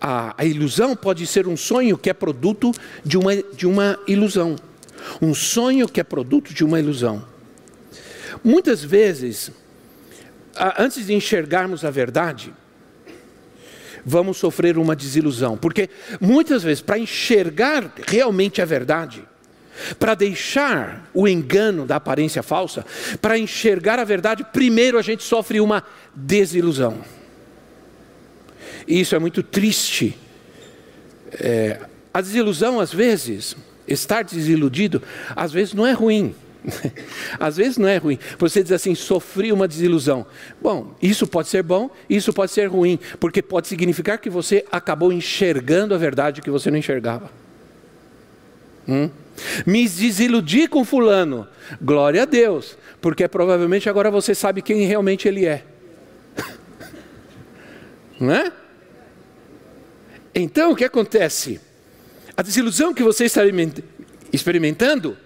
a, 0.00 0.34
a, 0.36 0.44
ilusão 0.44 0.94
pode 0.94 1.26
ser 1.26 1.46
um 1.46 1.56
sonho 1.56 1.98
que 1.98 2.10
é 2.10 2.12
produto 2.12 2.72
de 3.04 3.16
uma, 3.16 3.34
de 3.36 3.66
uma 3.66 3.98
ilusão. 4.06 4.56
Um 5.20 5.34
sonho 5.34 5.88
que 5.88 6.00
é 6.00 6.04
produto 6.04 6.52
de 6.52 6.64
uma 6.64 6.78
ilusão. 6.78 7.24
Muitas 8.44 8.84
vezes, 8.84 9.50
antes 10.78 11.06
de 11.06 11.14
enxergarmos 11.14 11.84
a 11.84 11.90
verdade, 11.90 12.52
vamos 14.04 14.36
sofrer 14.36 14.78
uma 14.78 14.96
desilusão. 14.96 15.56
Porque 15.56 15.90
muitas 16.20 16.62
vezes, 16.62 16.80
para 16.82 16.98
enxergar 16.98 17.92
realmente 18.06 18.60
a 18.62 18.64
verdade, 18.64 19.22
para 19.98 20.14
deixar 20.14 21.08
o 21.14 21.28
engano 21.28 21.86
da 21.86 21.96
aparência 21.96 22.42
falsa, 22.42 22.84
para 23.20 23.38
enxergar 23.38 23.98
a 23.98 24.04
verdade, 24.04 24.44
primeiro 24.52 24.98
a 24.98 25.02
gente 25.02 25.22
sofre 25.22 25.60
uma 25.60 25.84
desilusão. 26.14 26.98
E 28.86 29.00
isso 29.00 29.14
é 29.14 29.18
muito 29.18 29.42
triste. 29.42 30.16
É, 31.32 31.80
a 32.12 32.20
desilusão, 32.20 32.80
às 32.80 32.92
vezes, 32.92 33.56
estar 33.86 34.24
desiludido, 34.24 35.02
às 35.36 35.52
vezes 35.52 35.74
não 35.74 35.86
é 35.86 35.92
ruim. 35.92 36.34
Às 37.38 37.56
vezes 37.56 37.78
não 37.78 37.88
é 37.88 37.96
ruim. 37.96 38.18
Você 38.38 38.62
diz 38.62 38.72
assim, 38.72 38.94
sofri 38.94 39.52
uma 39.52 39.68
desilusão. 39.68 40.26
Bom, 40.60 40.94
isso 41.00 41.26
pode 41.26 41.48
ser 41.48 41.62
bom, 41.62 41.90
isso 42.08 42.32
pode 42.32 42.52
ser 42.52 42.66
ruim, 42.66 42.98
porque 43.20 43.42
pode 43.42 43.68
significar 43.68 44.18
que 44.18 44.30
você 44.30 44.64
acabou 44.70 45.12
enxergando 45.12 45.94
a 45.94 45.98
verdade 45.98 46.42
que 46.42 46.50
você 46.50 46.70
não 46.70 46.78
enxergava. 46.78 47.30
Hum? 48.88 49.10
Me 49.66 49.88
desiludi 49.88 50.66
com 50.66 50.84
fulano. 50.84 51.46
Glória 51.80 52.22
a 52.22 52.24
Deus, 52.24 52.76
porque 53.00 53.28
provavelmente 53.28 53.88
agora 53.88 54.10
você 54.10 54.34
sabe 54.34 54.62
quem 54.62 54.84
realmente 54.84 55.28
ele 55.28 55.46
é. 55.46 55.64
Não 58.18 58.32
é? 58.32 58.52
Então 60.34 60.72
o 60.72 60.76
que 60.76 60.84
acontece? 60.84 61.60
A 62.36 62.42
desilusão 62.42 62.94
que 62.94 63.02
você 63.02 63.24
está 63.24 63.42
experimentando, 64.32 65.16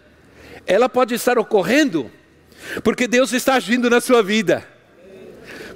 ela 0.66 0.88
pode 0.88 1.14
estar 1.14 1.38
ocorrendo 1.38 2.11
porque 2.83 3.07
Deus 3.07 3.33
está 3.33 3.54
agindo 3.54 3.90
na 3.90 4.00
sua 4.00 4.23
vida. 4.23 4.66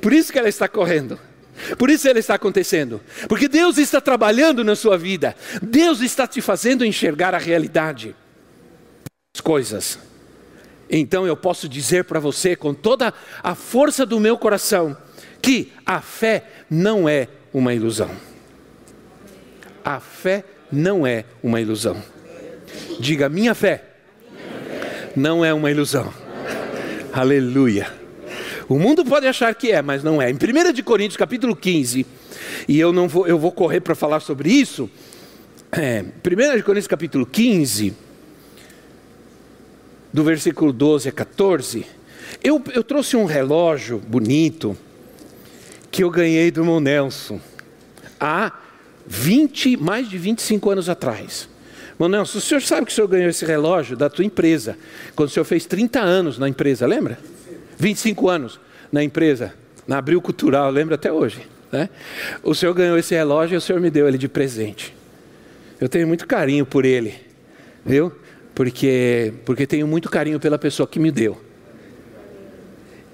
Por 0.00 0.12
isso 0.12 0.32
que 0.32 0.38
ela 0.38 0.48
está 0.48 0.68
correndo. 0.68 1.18
Por 1.78 1.90
isso 1.90 2.08
ela 2.08 2.18
está 2.18 2.34
acontecendo. 2.34 3.00
Porque 3.28 3.48
Deus 3.48 3.78
está 3.78 4.00
trabalhando 4.00 4.62
na 4.62 4.76
sua 4.76 4.96
vida. 4.96 5.34
Deus 5.62 6.00
está 6.00 6.26
te 6.26 6.40
fazendo 6.40 6.84
enxergar 6.84 7.34
a 7.34 7.38
realidade. 7.38 8.14
As 9.34 9.40
coisas. 9.40 9.98
Então 10.88 11.26
eu 11.26 11.36
posso 11.36 11.68
dizer 11.68 12.04
para 12.04 12.20
você 12.20 12.54
com 12.54 12.72
toda 12.72 13.12
a 13.42 13.54
força 13.54 14.06
do 14.06 14.20
meu 14.20 14.38
coração 14.38 14.96
que 15.42 15.72
a 15.84 16.00
fé 16.00 16.44
não 16.70 17.08
é 17.08 17.28
uma 17.52 17.74
ilusão. 17.74 18.10
A 19.84 20.00
fé 20.00 20.44
não 20.70 21.06
é 21.06 21.24
uma 21.42 21.60
ilusão. 21.60 22.02
Diga, 23.00 23.28
minha 23.28 23.54
fé 23.54 23.95
não 25.16 25.42
é 25.42 25.52
uma 25.54 25.70
ilusão. 25.70 26.12
Aleluia. 27.12 27.90
O 28.68 28.78
mundo 28.78 29.04
pode 29.04 29.26
achar 29.26 29.54
que 29.54 29.72
é, 29.72 29.80
mas 29.80 30.04
não 30.04 30.20
é. 30.20 30.30
Em 30.30 30.34
1 30.34 30.72
de 30.72 30.82
Coríntios, 30.82 31.16
capítulo 31.16 31.56
15, 31.56 32.04
e 32.68 32.78
eu 32.78 32.92
não 32.92 33.08
vou, 33.08 33.26
eu 33.26 33.38
vou 33.38 33.50
correr 33.50 33.80
para 33.80 33.94
falar 33.94 34.20
sobre 34.20 34.50
isso. 34.50 34.90
É, 35.72 36.02
1 36.02 36.56
de 36.56 36.62
Coríntios, 36.62 36.86
capítulo 36.86 37.24
15, 37.24 37.94
do 40.12 40.22
versículo 40.22 40.72
12 40.72 41.08
a 41.08 41.12
14, 41.12 41.86
eu, 42.42 42.62
eu 42.74 42.84
trouxe 42.84 43.16
um 43.16 43.24
relógio 43.24 43.98
bonito 43.98 44.76
que 45.90 46.04
eu 46.04 46.10
ganhei 46.10 46.50
do 46.50 46.64
meu 46.64 46.80
Nelson 46.80 47.40
há 48.20 48.52
20, 49.06 49.76
mais 49.76 50.10
de 50.10 50.18
25 50.18 50.70
anos 50.70 50.88
atrás. 50.88 51.48
Nelson, 51.98 52.38
o 52.38 52.40
senhor 52.40 52.60
sabe 52.60 52.86
que 52.86 52.92
o 52.92 52.94
senhor 52.94 53.08
ganhou 53.08 53.30
esse 53.30 53.44
relógio 53.44 53.96
da 53.96 54.10
tua 54.10 54.24
empresa, 54.24 54.76
quando 55.14 55.30
o 55.30 55.32
senhor 55.32 55.44
fez 55.44 55.64
30 55.64 55.98
anos 55.98 56.38
na 56.38 56.48
empresa, 56.48 56.86
lembra? 56.86 57.18
25 57.78 58.28
anos 58.28 58.60
na 58.92 59.02
empresa, 59.02 59.54
na 59.86 59.98
Abril 59.98 60.20
Cultural, 60.20 60.70
lembra 60.70 60.96
até 60.96 61.10
hoje. 61.10 61.46
Né? 61.72 61.88
O 62.42 62.54
senhor 62.54 62.74
ganhou 62.74 62.98
esse 62.98 63.14
relógio 63.14 63.54
e 63.54 63.58
o 63.58 63.60
senhor 63.60 63.80
me 63.80 63.90
deu 63.90 64.06
ele 64.06 64.18
de 64.18 64.28
presente. 64.28 64.94
Eu 65.80 65.88
tenho 65.88 66.06
muito 66.06 66.26
carinho 66.26 66.64
por 66.64 66.84
ele, 66.84 67.14
viu? 67.84 68.12
Porque, 68.54 69.32
porque 69.44 69.66
tenho 69.66 69.86
muito 69.86 70.10
carinho 70.10 70.40
pela 70.40 70.58
pessoa 70.58 70.86
que 70.86 70.98
me 70.98 71.10
deu. 71.10 71.40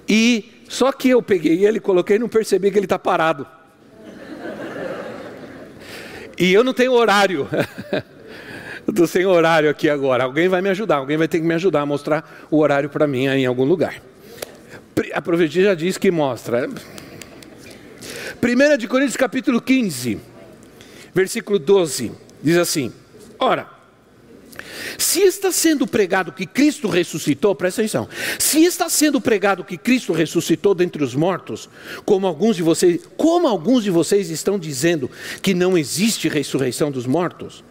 E 0.08 0.64
só 0.68 0.92
que 0.92 1.08
eu 1.08 1.22
peguei 1.22 1.64
ele, 1.66 1.80
coloquei 1.80 2.16
e 2.16 2.18
não 2.18 2.28
percebi 2.28 2.70
que 2.70 2.78
ele 2.78 2.86
está 2.86 2.98
parado. 2.98 3.46
E 6.38 6.52
eu 6.52 6.64
não 6.64 6.72
tenho 6.72 6.92
horário. 6.92 7.48
Estou 8.92 9.06
sem 9.06 9.25
horário 9.25 9.70
aqui 9.70 9.88
agora. 9.88 10.25
Alguém 10.25 10.49
vai 10.49 10.61
me 10.61 10.68
ajudar, 10.68 10.96
alguém 10.96 11.16
vai 11.16 11.26
ter 11.26 11.40
que 11.40 11.46
me 11.46 11.54
ajudar 11.54 11.80
a 11.80 11.87
mostrar 11.87 12.46
o 12.50 12.58
horário 12.58 12.90
para 12.90 13.06
mim 13.06 13.26
aí 13.26 13.40
em 13.40 13.46
algum 13.46 13.64
lugar. 13.64 14.02
A 15.14 15.22
profecia 15.22 15.64
já 15.64 15.75
diz 15.75 15.96
que 15.96 16.11
mostra. 16.11 16.68
1 16.68 18.76
de 18.76 18.87
Coríntios 18.87 19.16
capítulo 19.16 19.62
15, 19.62 20.20
versículo 21.14 21.58
12, 21.58 22.12
diz 22.42 22.58
assim: 22.58 22.92
Ora, 23.38 23.66
se 24.98 25.20
está 25.20 25.50
sendo 25.50 25.87
pregado 25.87 26.31
que 26.31 26.44
Cristo 26.44 26.87
ressuscitou, 26.87 27.55
presta 27.55 27.81
atenção. 27.81 28.07
Se 28.38 28.62
está 28.62 28.90
sendo 28.90 29.22
pregado 29.22 29.64
que 29.64 29.78
Cristo 29.78 30.12
ressuscitou 30.12 30.74
dentre 30.74 31.02
os 31.02 31.14
mortos, 31.14 31.66
como 32.05 32.26
alguns 32.26 32.57
de 32.57 32.62
vocês, 32.62 33.09
como 33.16 33.48
alguns 33.48 33.85
de 33.85 33.90
vocês 33.90 34.28
estão 34.28 34.59
dizendo 34.59 35.11
que 35.40 35.55
não 35.55 35.78
existe 35.78 36.28
ressurreição 36.28 36.90
dos 36.90 37.07
mortos, 37.07 37.64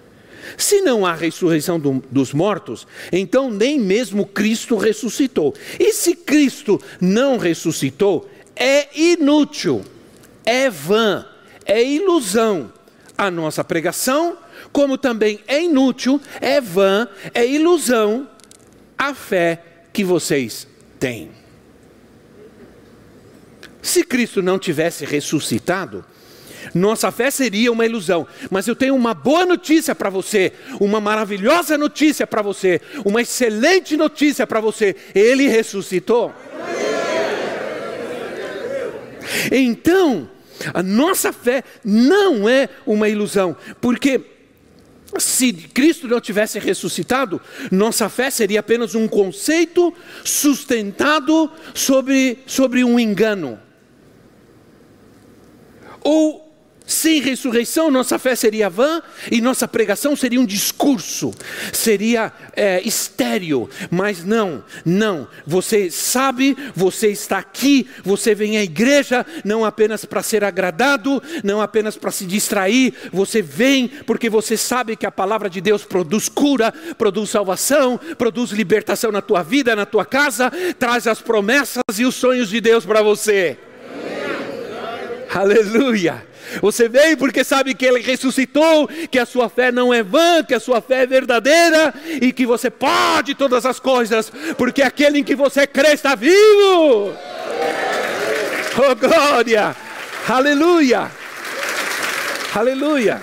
se 0.58 0.82
não 0.82 1.06
há 1.06 1.14
ressurreição 1.14 1.80
do, 1.80 2.04
dos 2.12 2.34
mortos, 2.34 2.88
então 3.12 3.50
nem 3.50 3.80
mesmo 3.80 4.26
Cristo 4.26 4.76
ressuscitou. 4.78 5.54
E 5.80 5.94
se 5.94 6.16
Cristo 6.16 6.82
não 7.00 7.38
ressuscitou, 7.38 8.30
é 8.56 8.88
inútil, 9.00 9.84
é 10.46 10.70
vã, 10.70 11.26
é 11.66 11.84
ilusão 11.84 12.72
a 13.22 13.30
nossa 13.30 13.64
pregação, 13.64 14.36
como 14.72 14.98
também 14.98 15.40
é 15.48 15.62
inútil, 15.62 16.20
é 16.42 16.60
vã, 16.60 17.08
é 17.36 17.46
ilusão 17.46 18.28
a 18.98 19.14
fé 19.14 19.62
que 19.94 20.04
vocês 20.04 20.68
têm. 21.00 21.30
Se 23.80 24.04
Cristo 24.04 24.42
não 24.42 24.58
tivesse 24.58 25.06
ressuscitado, 25.06 26.04
nossa 26.74 27.12
fé 27.12 27.32
seria 27.32 27.72
uma 27.72 27.86
ilusão. 27.86 28.28
Mas 28.50 28.68
eu 28.68 28.76
tenho 28.76 28.96
uma 28.96 29.14
boa 29.14 29.46
notícia 29.46 29.94
para 29.96 30.10
você, 30.10 30.54
uma 30.80 31.00
maravilhosa 31.00 31.78
notícia 31.78 32.26
para 32.26 32.42
você, 32.42 32.82
uma 33.06 33.22
excelente 33.22 33.98
notícia 33.98 34.46
para 34.46 34.60
você: 34.60 34.96
Ele 35.14 35.48
ressuscitou. 35.48 36.34
Então, 39.52 40.30
a 40.74 40.84
nossa 40.84 41.32
fé 41.32 41.64
não 41.84 42.48
é 42.48 42.70
uma 42.86 43.10
ilusão, 43.10 43.56
porque 43.80 44.22
se 45.18 45.52
Cristo 45.52 46.08
não 46.08 46.22
tivesse 46.22 46.60
ressuscitado, 46.60 47.42
nossa 47.72 48.08
fé 48.08 48.30
seria 48.30 48.60
apenas 48.62 48.96
um 48.96 49.08
conceito 49.08 49.94
sustentado 50.24 51.52
sobre, 51.74 52.40
sobre 52.46 52.84
um 52.84 53.00
engano. 53.00 53.60
Ou 56.02 56.51
sem 56.86 57.22
ressurreição, 57.22 57.90
nossa 57.90 58.20
fé 58.20 58.36
seria 58.36 58.70
vã 58.70 59.02
e 59.32 59.40
nossa 59.40 59.68
pregação 59.68 60.16
seria 60.16 60.40
um 60.40 60.46
discurso, 60.46 61.34
seria 61.72 62.32
é, 62.54 62.82
estéreo. 62.82 63.70
Mas 63.90 64.24
não, 64.24 64.64
não. 64.84 65.28
Você 65.46 65.90
sabe, 65.90 66.58
você 66.76 67.08
está 67.08 67.38
aqui, 67.38 67.88
você 68.04 68.36
vem 68.36 68.58
à 68.58 68.64
igreja 68.64 69.26
não 69.46 69.64
apenas 69.64 70.06
para 70.06 70.22
ser 70.22 70.44
agradado, 70.44 71.22
não 71.44 71.62
apenas 71.62 71.96
para 71.96 72.12
se 72.12 72.26
distrair. 72.26 72.94
Você 73.14 73.42
vem 73.42 73.88
porque 73.88 74.30
você 74.30 74.58
sabe 74.58 74.96
que 74.96 75.06
a 75.06 75.12
palavra 75.12 75.50
de 75.50 75.62
Deus 75.62 75.84
produz 75.84 76.28
cura, 76.28 76.74
produz 76.98 77.30
salvação, 77.30 78.00
produz 78.18 78.52
libertação 78.52 79.12
na 79.12 79.22
tua 79.22 79.44
vida, 79.44 79.76
na 79.76 79.86
tua 79.86 80.06
casa, 80.06 80.52
traz 80.78 81.08
as 81.08 81.22
promessas 81.22 81.84
e 81.98 82.06
os 82.06 82.16
sonhos 82.16 82.50
de 82.50 82.60
Deus 82.60 82.86
para 82.86 83.02
você. 83.02 83.58
Aleluia. 85.34 86.31
Você 86.62 86.88
veio 86.90 87.18
porque 87.18 87.44
sabe 87.44 87.74
que 87.74 87.86
Ele 87.86 88.02
ressuscitou, 88.02 88.88
que 89.10 89.20
a 89.20 89.26
sua 89.26 89.50
fé 89.50 89.72
não 89.72 89.94
é 89.94 90.04
vã, 90.04 90.44
que 90.44 90.54
a 90.54 90.60
sua 90.60 90.82
fé 90.82 91.04
é 91.04 91.08
verdadeira 91.08 91.94
e 92.22 92.32
que 92.32 92.46
você 92.46 92.70
pode 92.70 93.36
todas 93.36 93.66
as 93.66 93.80
coisas, 93.80 94.32
porque 94.58 94.82
aquele 94.82 95.20
em 95.20 95.24
que 95.24 95.36
você 95.36 95.66
crê 95.66 95.94
está 95.94 96.16
vivo. 96.16 97.14
Oh 98.78 98.96
glória! 98.96 99.76
Aleluia! 100.28 101.12
Aleluia! 102.54 103.22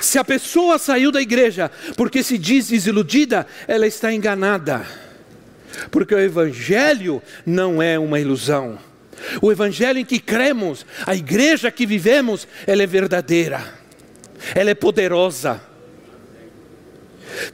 Se 0.00 0.18
a 0.18 0.24
pessoa 0.24 0.78
saiu 0.78 1.12
da 1.12 1.20
igreja 1.20 1.70
porque 1.96 2.22
se 2.22 2.38
diz 2.38 2.68
desiludida, 2.68 3.46
ela 3.66 3.86
está 3.86 4.12
enganada. 4.12 4.86
Porque 5.90 6.14
o 6.14 6.18
Evangelho 6.18 7.22
não 7.44 7.82
é 7.82 7.98
uma 7.98 8.18
ilusão. 8.18 8.78
O 9.40 9.50
evangelho 9.50 9.98
em 9.98 10.04
que 10.04 10.18
cremos, 10.18 10.84
a 11.06 11.14
igreja 11.14 11.70
que 11.70 11.86
vivemos, 11.86 12.46
ela 12.66 12.82
é 12.82 12.86
verdadeira, 12.86 13.62
ela 14.54 14.70
é 14.70 14.74
poderosa. 14.74 15.60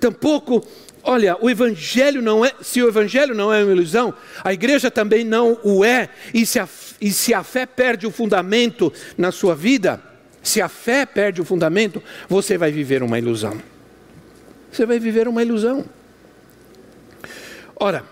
Tampouco, 0.01 0.67
olha, 1.03 1.37
o 1.41 1.51
evangelho 1.51 2.23
não 2.23 2.45
é, 2.45 2.53
se 2.61 2.83
o 2.83 2.89
evangelho 2.89 3.35
não 3.35 3.53
é 3.53 3.63
uma 3.63 3.73
ilusão, 3.73 4.15
a 4.43 4.53
igreja 4.53 4.91
também 4.91 5.25
não 5.25 5.59
o 5.63 5.85
é, 5.85 6.09
e 6.33 6.47
se 6.47 6.59
a, 6.59 6.69
e 7.01 7.13
se 7.13 7.35
a 7.35 7.43
fé 7.43 7.67
perde 7.67 8.07
o 8.07 8.11
fundamento 8.11 8.93
na 9.17 9.31
sua 9.31 9.55
vida, 9.55 10.03
se 10.43 10.63
a 10.63 10.69
fé 10.69 11.05
perde 11.05 11.41
o 11.41 11.45
fundamento, 11.45 12.03
você 12.29 12.57
vai 12.57 12.71
viver 12.71 13.03
uma 13.03 13.19
ilusão. 13.19 13.61
Você 14.71 14.87
vai 14.87 14.99
viver 14.99 15.27
uma 15.27 15.43
ilusão. 15.43 15.85
Ora, 17.75 18.05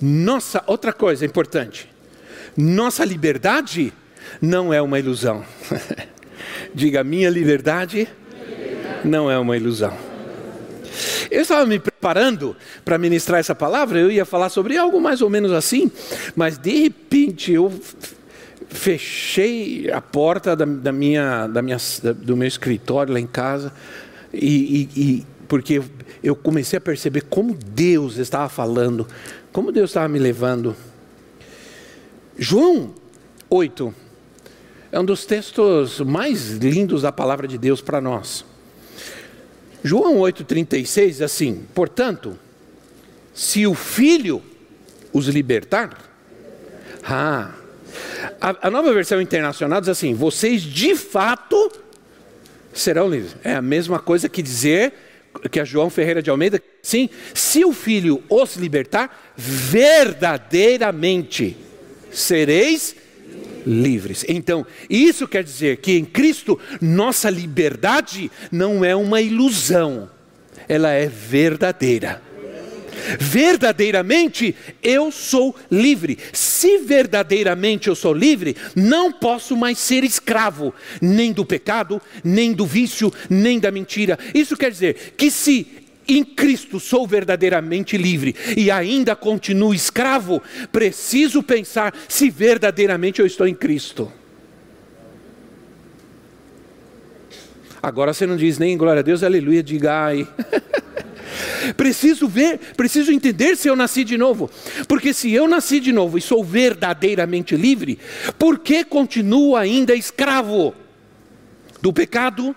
nossa, 0.00 0.62
outra 0.66 0.92
coisa 0.92 1.26
importante. 1.26 1.89
Nossa 2.56 3.04
liberdade 3.04 3.92
não 4.40 4.72
é 4.72 4.80
uma 4.80 4.98
ilusão. 4.98 5.44
Diga, 6.74 7.02
minha 7.02 7.30
liberdade 7.30 8.08
não 9.04 9.30
é 9.30 9.38
uma 9.38 9.56
ilusão. 9.56 9.96
Eu 11.30 11.42
estava 11.42 11.64
me 11.64 11.78
preparando 11.78 12.56
para 12.84 12.98
ministrar 12.98 13.38
essa 13.38 13.54
palavra, 13.54 13.98
eu 13.98 14.10
ia 14.10 14.24
falar 14.24 14.48
sobre 14.48 14.76
algo 14.76 15.00
mais 15.00 15.22
ou 15.22 15.30
menos 15.30 15.52
assim, 15.52 15.90
mas 16.34 16.58
de 16.58 16.82
repente 16.82 17.52
eu 17.52 17.72
fechei 18.68 19.90
a 19.92 20.00
porta 20.00 20.56
da, 20.56 20.64
da 20.64 20.92
minha, 20.92 21.46
da 21.46 21.62
minha, 21.62 21.76
do 22.16 22.36
meu 22.36 22.48
escritório 22.48 23.12
lá 23.12 23.20
em 23.20 23.26
casa, 23.26 23.72
e, 24.32 24.88
e, 24.94 25.00
e 25.00 25.26
porque 25.48 25.82
eu 26.22 26.36
comecei 26.36 26.76
a 26.76 26.80
perceber 26.80 27.22
como 27.22 27.54
Deus 27.54 28.16
estava 28.16 28.48
falando, 28.48 29.06
como 29.52 29.72
Deus 29.72 29.90
estava 29.90 30.08
me 30.08 30.18
levando. 30.18 30.76
João 32.42 32.94
8 33.50 33.94
é 34.90 34.98
um 34.98 35.04
dos 35.04 35.26
textos 35.26 36.00
mais 36.00 36.52
lindos 36.52 37.02
da 37.02 37.12
palavra 37.12 37.46
de 37.46 37.58
Deus 37.58 37.82
para 37.82 38.00
nós. 38.00 38.46
João 39.84 40.16
8,36 40.20 41.06
diz 41.08 41.20
assim: 41.20 41.66
Portanto, 41.74 42.38
se 43.34 43.66
o 43.66 43.74
filho 43.74 44.42
os 45.12 45.28
libertar, 45.28 45.98
ah, 47.04 47.50
a, 48.40 48.68
a 48.68 48.70
nova 48.70 48.90
versão 48.94 49.20
internacional 49.20 49.78
diz 49.78 49.90
assim: 49.90 50.14
vocês 50.14 50.62
de 50.62 50.96
fato 50.96 51.70
serão 52.72 53.10
livres. 53.10 53.36
É 53.44 53.52
a 53.52 53.60
mesma 53.60 53.98
coisa 53.98 54.30
que 54.30 54.40
dizer 54.40 54.94
que 55.50 55.60
a 55.60 55.64
João 55.64 55.90
Ferreira 55.90 56.22
de 56.22 56.30
Almeida, 56.30 56.58
sim, 56.82 57.10
se 57.34 57.66
o 57.66 57.72
filho 57.74 58.22
os 58.30 58.56
libertar, 58.56 59.34
verdadeiramente 59.36 61.68
sereis 62.10 62.94
livres. 63.66 64.24
Então, 64.28 64.66
isso 64.88 65.28
quer 65.28 65.44
dizer 65.44 65.78
que 65.78 65.92
em 65.92 66.04
Cristo 66.04 66.58
nossa 66.80 67.28
liberdade 67.30 68.30
não 68.50 68.84
é 68.84 68.94
uma 68.94 69.20
ilusão, 69.20 70.10
ela 70.68 70.90
é 70.90 71.06
verdadeira. 71.06 72.22
Verdadeiramente 73.18 74.54
eu 74.82 75.10
sou 75.10 75.54
livre. 75.70 76.18
Se 76.32 76.78
verdadeiramente 76.78 77.88
eu 77.88 77.94
sou 77.94 78.12
livre, 78.12 78.56
não 78.74 79.12
posso 79.12 79.56
mais 79.56 79.78
ser 79.78 80.04
escravo, 80.04 80.74
nem 81.00 81.32
do 81.32 81.44
pecado, 81.44 82.00
nem 82.22 82.52
do 82.52 82.66
vício, 82.66 83.12
nem 83.28 83.58
da 83.58 83.70
mentira. 83.70 84.18
Isso 84.34 84.56
quer 84.56 84.70
dizer 84.70 85.14
que 85.16 85.30
se 85.30 85.66
em 86.16 86.24
Cristo 86.24 86.80
sou 86.80 87.06
verdadeiramente 87.06 87.96
livre 87.96 88.34
e 88.56 88.70
ainda 88.70 89.14
continuo 89.14 89.74
escravo, 89.74 90.42
preciso 90.72 91.42
pensar 91.42 91.94
se 92.08 92.30
verdadeiramente 92.30 93.20
eu 93.20 93.26
estou 93.26 93.46
em 93.46 93.54
Cristo. 93.54 94.10
Agora 97.82 98.12
você 98.12 98.26
não 98.26 98.36
diz 98.36 98.58
nem 98.58 98.76
glória 98.76 99.00
a 99.00 99.02
Deus, 99.02 99.22
aleluia, 99.22 99.62
diga 99.62 100.04
ai. 100.04 100.28
preciso 101.76 102.28
ver, 102.28 102.58
preciso 102.76 103.10
entender 103.10 103.56
se 103.56 103.68
eu 103.68 103.76
nasci 103.76 104.04
de 104.04 104.18
novo. 104.18 104.50
Porque 104.86 105.14
se 105.14 105.32
eu 105.32 105.48
nasci 105.48 105.80
de 105.80 105.92
novo 105.92 106.18
e 106.18 106.20
sou 106.20 106.44
verdadeiramente 106.44 107.56
livre, 107.56 107.98
por 108.38 108.58
que 108.58 108.84
continuo 108.84 109.56
ainda 109.56 109.94
escravo 109.94 110.74
do 111.80 111.92
pecado, 111.92 112.54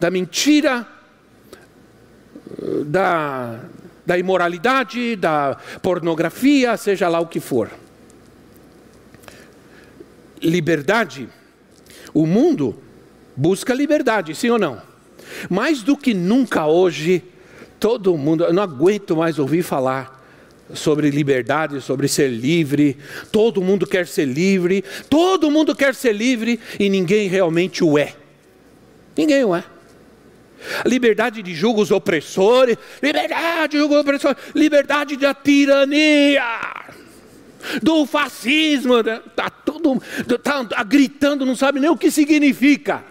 da 0.00 0.10
mentira, 0.10 0.86
da, 2.86 3.60
da 4.04 4.18
imoralidade, 4.18 5.16
da 5.16 5.56
pornografia, 5.82 6.76
seja 6.76 7.08
lá 7.08 7.20
o 7.20 7.26
que 7.26 7.40
for. 7.40 7.70
Liberdade. 10.40 11.28
O 12.12 12.26
mundo 12.26 12.76
busca 13.36 13.74
liberdade, 13.74 14.34
sim 14.34 14.50
ou 14.50 14.58
não? 14.58 14.80
Mais 15.48 15.82
do 15.82 15.96
que 15.96 16.14
nunca 16.14 16.66
hoje, 16.66 17.24
todo 17.80 18.16
mundo, 18.16 18.44
eu 18.44 18.52
não 18.52 18.62
aguento 18.62 19.16
mais 19.16 19.38
ouvir 19.38 19.62
falar 19.62 20.22
sobre 20.72 21.10
liberdade, 21.10 21.80
sobre 21.80 22.08
ser 22.08 22.28
livre. 22.28 22.96
Todo 23.32 23.62
mundo 23.62 23.86
quer 23.86 24.06
ser 24.06 24.26
livre, 24.26 24.84
todo 25.08 25.50
mundo 25.50 25.74
quer 25.74 25.94
ser 25.94 26.12
livre 26.12 26.60
e 26.78 26.88
ninguém 26.88 27.28
realmente 27.28 27.82
o 27.82 27.98
é. 27.98 28.14
Ninguém 29.16 29.44
o 29.44 29.54
é 29.54 29.64
liberdade 30.84 31.42
de 31.42 31.54
julgos 31.54 31.90
opressores, 31.90 32.76
liberdade 33.02 33.72
de 33.72 33.78
julgos 33.78 33.98
opressores, 33.98 34.36
liberdade 34.54 35.16
da 35.16 35.34
tirania, 35.34 36.42
do 37.82 38.06
fascismo, 38.06 38.98
está 39.00 39.50
tudo 39.50 40.02
tá, 40.42 40.64
tá 40.64 40.82
gritando, 40.82 41.46
não 41.46 41.56
sabe 41.56 41.80
nem 41.80 41.90
o 41.90 41.96
que 41.96 42.10
significa. 42.10 43.02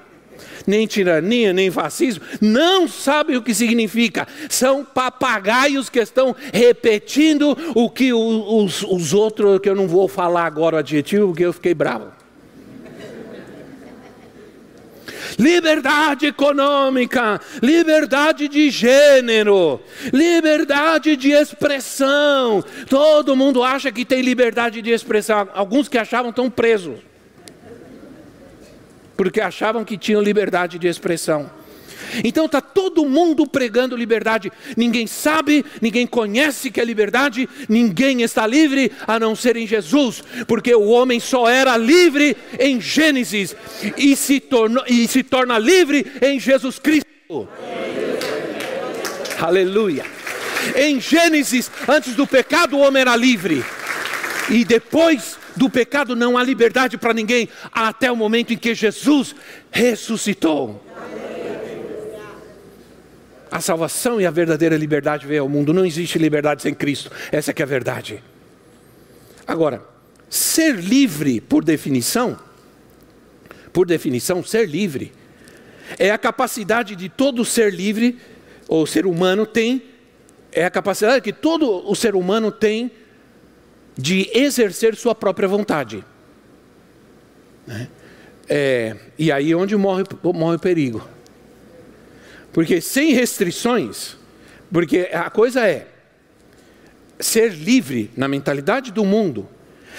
Nem 0.66 0.88
tirania, 0.88 1.52
nem 1.52 1.70
fascismo, 1.70 2.24
não 2.40 2.88
sabe 2.88 3.36
o 3.36 3.42
que 3.42 3.54
significa. 3.54 4.26
São 4.50 4.86
papagaios 4.86 5.90
que 5.90 6.00
estão 6.00 6.34
repetindo 6.54 7.58
o 7.76 7.90
que 7.90 8.14
os, 8.14 8.82
os 8.84 9.14
outros, 9.14 9.60
que 9.60 9.70
eu 9.70 9.76
não 9.76 9.90
vou 9.90 10.08
falar 10.08 10.46
agora 10.46 10.78
o 10.78 10.80
adjetivo, 10.80 11.28
porque 11.28 11.44
eu 11.44 11.52
fiquei 11.52 11.74
bravo. 11.74 12.23
Liberdade 15.38 16.28
econômica, 16.28 17.40
liberdade 17.62 18.48
de 18.48 18.70
gênero, 18.70 19.82
liberdade 20.12 21.16
de 21.16 21.32
expressão. 21.32 22.64
Todo 22.90 23.36
mundo 23.36 23.64
acha 23.64 23.92
que 23.92 24.06
tem 24.06 24.22
liberdade 24.22 24.82
de 24.82 24.92
expressão. 24.92 25.48
Alguns 25.54 25.88
que 25.88 25.98
achavam 25.98 26.30
estão 26.30 26.50
presos, 26.50 27.00
porque 29.16 29.42
achavam 29.42 29.84
que 29.84 29.98
tinham 29.98 30.22
liberdade 30.22 30.78
de 30.80 30.88
expressão. 30.88 31.50
Então 32.24 32.46
está 32.46 32.62
todo 32.62 33.06
mundo 33.06 33.48
pregando 33.48 33.96
liberdade. 33.96 34.52
Ninguém 34.76 35.08
sabe, 35.08 35.66
ninguém 35.82 36.06
conhece 36.06 36.70
que 36.70 36.82
é 36.82 36.86
liberdade, 36.86 37.48
ninguém 37.70 38.22
está 38.22 38.46
livre 38.46 38.92
a 39.08 39.20
não 39.20 39.36
ser 39.36 39.56
em 39.56 39.66
Jesus, 39.66 40.24
porque 40.48 40.74
o 40.76 40.90
homem 40.90 41.20
só 41.20 41.48
era 41.48 41.78
livre 41.78 42.36
em 42.60 42.82
Gênesis 42.82 43.56
e 43.98 44.16
se, 44.16 44.40
tornou, 44.40 44.84
e 44.88 45.08
se 45.08 45.24
torna 45.24 45.58
livre 45.58 46.06
em 46.22 46.40
Jesus 46.40 46.80
Cristo. 46.80 47.48
Aleluia. 49.40 50.06
Em 50.76 51.00
Gênesis, 51.00 51.70
antes 51.88 52.16
do 52.16 52.26
pecado, 52.26 52.78
o 52.78 52.80
homem 52.80 53.02
era 53.02 53.16
livre, 53.16 53.64
e 54.50 54.64
depois 54.64 55.38
do 55.56 55.70
pecado 55.70 56.16
não 56.16 56.38
há 56.38 56.44
liberdade 56.44 56.98
para 56.98 57.14
ninguém, 57.14 57.50
até 57.72 58.12
o 58.12 58.16
momento 58.16 58.54
em 58.54 58.58
que 58.58 58.74
Jesus 58.74 59.36
ressuscitou. 59.72 60.82
A 63.54 63.62
salvação 63.62 64.20
e 64.20 64.26
a 64.26 64.32
verdadeira 64.32 64.76
liberdade 64.76 65.28
veio 65.28 65.44
ao 65.44 65.48
mundo. 65.48 65.72
Não 65.72 65.86
existe 65.86 66.18
liberdade 66.18 66.64
sem 66.64 66.74
Cristo. 66.74 67.12
Essa 67.32 67.52
é 67.52 67.54
que 67.54 67.62
é 67.62 67.66
a 67.66 67.68
verdade. 67.68 68.24
Agora, 69.46 69.84
ser 70.28 70.76
livre, 70.78 71.40
por 71.40 71.64
definição, 71.64 72.36
por 73.72 73.86
definição, 73.86 74.44
ser 74.44 74.68
livre, 74.68 75.14
é 76.00 76.10
a 76.10 76.18
capacidade 76.18 76.96
de 76.96 77.10
todo 77.10 77.46
ser 77.46 77.72
livre, 77.72 78.18
ou 78.68 78.88
ser 78.88 79.06
humano 79.06 79.46
tem, 79.46 79.84
é 80.52 80.66
a 80.66 80.72
capacidade 80.72 81.22
que 81.22 81.32
todo 81.32 81.88
o 81.88 81.94
ser 81.94 82.16
humano 82.16 82.52
tem 82.52 82.90
de 83.96 84.32
exercer 84.34 84.96
sua 84.96 85.14
própria 85.14 85.48
vontade. 85.48 86.04
Né? 87.68 87.88
É, 88.50 88.96
e 89.20 89.32
aí 89.32 89.52
é 89.52 89.56
onde 89.56 89.78
morre, 89.78 90.06
morre 90.24 90.56
o 90.56 90.60
perigo. 90.60 91.08
Porque 92.54 92.80
sem 92.80 93.14
restrições, 93.14 94.16
porque 94.72 95.10
a 95.12 95.30
coisa 95.30 95.68
é 95.68 95.88
ser 97.20 97.52
livre 97.52 98.12
na 98.16 98.28
mentalidade 98.28 98.92
do 98.92 99.04
mundo, 99.04 99.50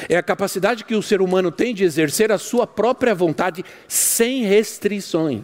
é 0.09 0.17
a 0.17 0.23
capacidade 0.23 0.85
que 0.85 0.95
o 0.95 1.03
ser 1.03 1.21
humano 1.21 1.51
tem 1.51 1.75
de 1.75 1.85
exercer 1.85 2.33
a 2.33 2.39
sua 2.39 2.67
própria 2.67 3.15
vontade 3.15 3.65
sem 3.89 4.45
restrições. 4.45 5.43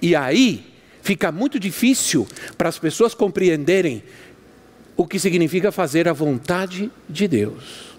E 0.00 0.16
aí 0.16 0.66
fica 1.02 1.30
muito 1.30 1.58
difícil 1.60 2.26
para 2.56 2.68
as 2.68 2.78
pessoas 2.78 3.14
compreenderem 3.14 4.02
o 4.96 5.06
que 5.06 5.18
significa 5.18 5.72
fazer 5.72 6.08
a 6.08 6.12
vontade 6.12 6.90
de 7.08 7.26
Deus. 7.28 7.92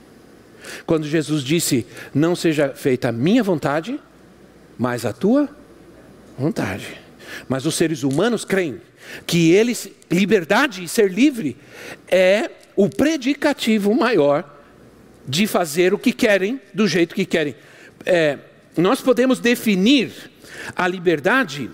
Quando 0.86 1.08
Jesus 1.08 1.44
disse: 1.44 1.86
Não 2.14 2.36
seja 2.36 2.70
feita 2.70 3.10
a 3.10 3.12
minha 3.12 3.44
vontade, 3.44 4.00
mas 4.78 5.06
a 5.06 5.14
tua 5.14 5.50
vontade. 6.38 7.03
Mas 7.48 7.66
os 7.66 7.76
seres 7.76 8.04
humanos 8.04 8.46
creem 8.46 8.82
que 9.26 9.52
eles, 9.52 9.90
liberdade 10.10 10.84
e 10.84 10.88
ser 10.88 11.12
livre 11.12 11.58
é 12.08 12.50
o 12.76 12.90
predicativo 12.90 13.94
maior 13.94 14.50
de 15.28 15.48
fazer 15.48 15.94
o 15.94 16.00
que 16.00 16.12
querem 16.12 16.60
do 16.74 16.88
jeito 16.88 17.16
que 17.16 17.26
querem. 17.26 17.56
É, 18.06 18.40
nós 18.76 19.02
podemos 19.02 19.40
definir 19.40 20.12
a 20.76 20.88
liberdade 20.88 21.70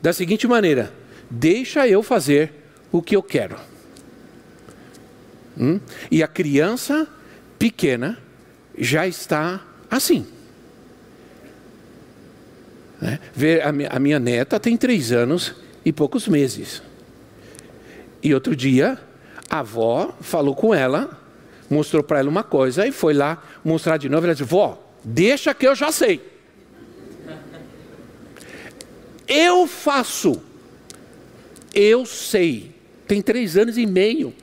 da 0.00 0.12
seguinte 0.12 0.46
maneira: 0.46 0.92
deixa 1.30 1.86
eu 1.86 2.02
fazer 2.02 2.52
o 2.90 3.02
que 3.02 3.14
eu 3.14 3.22
quero. 3.22 3.56
Hum? 5.58 5.80
E 6.10 6.22
a 6.22 6.28
criança 6.28 7.06
pequena 7.58 8.18
já 8.78 9.06
está 9.06 9.62
assim. 9.90 10.26
Né? 13.00 13.18
Ver 13.32 13.62
a, 13.66 13.72
minha, 13.72 13.88
a 13.88 13.98
minha 13.98 14.18
neta 14.18 14.60
tem 14.60 14.76
três 14.76 15.10
anos 15.12 15.54
e 15.84 15.92
poucos 15.92 16.28
meses. 16.28 16.82
E 18.22 18.34
outro 18.34 18.54
dia, 18.54 18.98
a 19.48 19.60
avó 19.60 20.14
falou 20.20 20.54
com 20.54 20.74
ela, 20.74 21.18
mostrou 21.68 22.02
para 22.02 22.18
ela 22.18 22.28
uma 22.28 22.42
coisa 22.42 22.86
e 22.86 22.92
foi 22.92 23.14
lá 23.14 23.42
mostrar 23.64 23.96
de 23.96 24.08
novo. 24.08 24.26
Ela 24.26 24.34
disse: 24.34 24.48
Vó, 24.48 24.82
deixa 25.02 25.54
que 25.54 25.66
eu 25.66 25.74
já 25.74 25.90
sei. 25.90 26.20
Eu 29.26 29.66
faço. 29.66 30.42
Eu 31.72 32.04
sei. 32.04 32.74
Tem 33.06 33.22
três 33.22 33.56
anos 33.56 33.78
e 33.78 33.86
meio. 33.86 34.34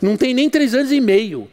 Não 0.00 0.16
tem 0.16 0.32
nem 0.32 0.48
três 0.48 0.74
anos 0.74 0.92
e 0.92 1.00
meio. 1.00 1.48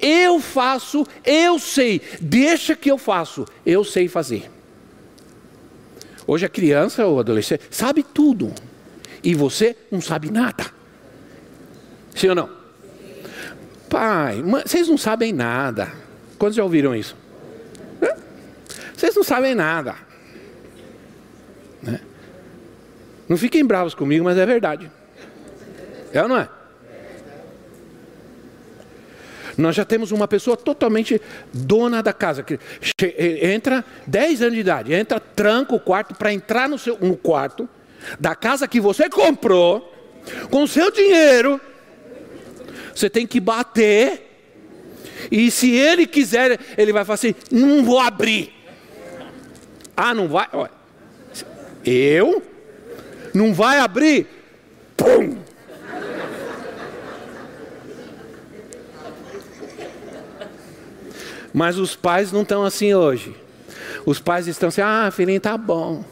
Eu 0.00 0.40
faço, 0.40 1.06
eu 1.24 1.58
sei. 1.58 2.00
Deixa 2.20 2.74
que 2.74 2.90
eu 2.90 2.98
faço. 2.98 3.46
Eu 3.64 3.84
sei 3.84 4.08
fazer. 4.08 4.50
Hoje 6.30 6.46
a 6.46 6.48
criança 6.48 7.04
ou 7.04 7.18
adolescente 7.18 7.64
sabe 7.72 8.04
tudo. 8.04 8.54
E 9.20 9.34
você 9.34 9.76
não 9.90 10.00
sabe 10.00 10.30
nada. 10.30 10.64
Sim 12.14 12.28
ou 12.28 12.34
não? 12.36 12.48
Pai, 13.88 14.40
mãe, 14.40 14.62
vocês 14.64 14.86
não 14.86 14.96
sabem 14.96 15.32
nada. 15.32 15.92
Quantos 16.38 16.54
já 16.54 16.62
ouviram 16.62 16.94
isso? 16.94 17.16
Vocês 18.94 19.16
não 19.16 19.24
sabem 19.24 19.56
nada. 19.56 19.96
Né? 21.82 22.00
Não 23.28 23.36
fiquem 23.36 23.66
bravos 23.66 23.92
comigo, 23.92 24.24
mas 24.24 24.38
é 24.38 24.46
verdade. 24.46 24.88
É 26.12 26.22
ou 26.22 26.28
não 26.28 26.36
é? 26.36 26.48
Nós 29.60 29.76
já 29.76 29.84
temos 29.84 30.10
uma 30.10 30.26
pessoa 30.26 30.56
totalmente 30.56 31.20
dona 31.52 32.02
da 32.02 32.12
casa, 32.12 32.42
que 32.42 32.58
entra 33.42 33.84
10 34.06 34.42
anos 34.42 34.54
de 34.54 34.60
idade, 34.60 34.94
entra, 34.94 35.20
tranca 35.20 35.74
o 35.74 35.80
quarto 35.80 36.14
para 36.14 36.32
entrar 36.32 36.68
no, 36.68 36.78
seu, 36.78 36.98
no 37.00 37.16
quarto 37.16 37.68
da 38.18 38.34
casa 38.34 38.66
que 38.66 38.80
você 38.80 39.08
comprou, 39.10 39.94
com 40.50 40.66
seu 40.66 40.90
dinheiro, 40.90 41.60
você 42.94 43.10
tem 43.10 43.26
que 43.26 43.38
bater, 43.38 44.30
e 45.30 45.50
se 45.50 45.70
ele 45.70 46.06
quiser, 46.06 46.58
ele 46.76 46.92
vai 46.92 47.04
falar 47.04 47.14
assim: 47.14 47.34
não 47.50 47.84
vou 47.84 48.00
abrir. 48.00 48.52
Ah, 49.96 50.14
não 50.14 50.28
vai? 50.28 50.48
Eu? 51.84 52.42
Não 53.34 53.52
vai 53.52 53.78
abrir? 53.78 54.26
Pum! 54.96 55.49
Mas 61.52 61.78
os 61.78 61.96
pais 61.96 62.32
não 62.32 62.42
estão 62.42 62.64
assim 62.64 62.94
hoje. 62.94 63.34
Os 64.06 64.20
pais 64.20 64.46
estão 64.46 64.68
assim: 64.68 64.80
ah, 64.80 65.10
filhinho, 65.10 65.40
tá 65.40 65.56
bom. 65.56 66.04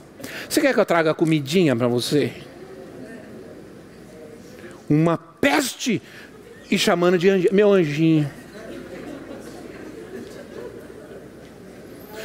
Você 0.49 0.61
quer 0.61 0.75
que 0.75 0.81
eu 0.81 0.87
traga 0.87 1.15
comidinha 1.15 1.75
para 1.77 1.89
você? 1.89 2.33
Uma 4.89 5.19
peste 5.19 6.03
e 6.71 6.79
chamando 6.79 7.19
de 7.19 7.29
anjinho, 7.29 7.55
meu 7.55 7.73
anjinho. 7.73 8.31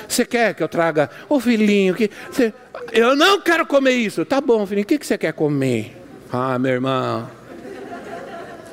Você 0.07 0.25
quer 0.25 0.53
que 0.53 0.61
eu 0.61 0.67
traga, 0.67 1.09
ô 1.27 1.39
filhinho, 1.39 1.95
que 1.95 2.09
você... 2.31 2.53
eu 2.91 3.15
não 3.15 3.41
quero 3.41 3.65
comer 3.65 3.93
isso. 3.93 4.23
Tá 4.23 4.39
bom, 4.39 4.65
filhinho, 4.65 4.83
o 4.83 4.87
que, 4.87 4.99
que 4.99 5.07
você 5.07 5.17
quer 5.17 5.33
comer? 5.33 5.97
Ah, 6.31 6.59
meu 6.59 6.73
irmão. 6.73 7.27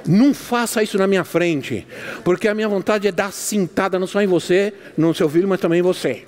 Não 0.07 0.33
faça 0.33 0.83
isso 0.83 0.97
na 0.99 1.07
minha 1.07 1.25
frente, 1.25 1.87
porque 2.25 2.49
a 2.49 2.55
minha 2.55 2.69
vontade 2.69 3.07
é 3.07 3.13
dar 3.13 3.33
cintada 3.33 3.99
não 3.99 4.07
só 4.07 4.23
em 4.23 4.27
você, 4.27 4.73
no 4.97 5.15
seu 5.15 5.29
filho, 5.29 5.49
mas 5.49 5.61
também 5.61 5.81
em 5.81 5.83
você. 5.83 6.25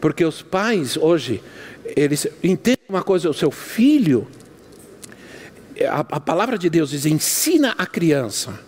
Porque 0.00 0.24
os 0.24 0.42
pais 0.42 0.96
hoje, 0.96 1.42
eles 1.96 2.28
entendem 2.42 2.84
uma 2.88 3.02
coisa, 3.02 3.28
o 3.28 3.34
seu 3.34 3.50
filho, 3.50 4.26
a, 5.84 6.00
a 6.00 6.20
palavra 6.20 6.56
de 6.56 6.70
Deus 6.70 6.90
diz: 6.90 7.04
ensina 7.06 7.74
a 7.76 7.86
criança. 7.86 8.58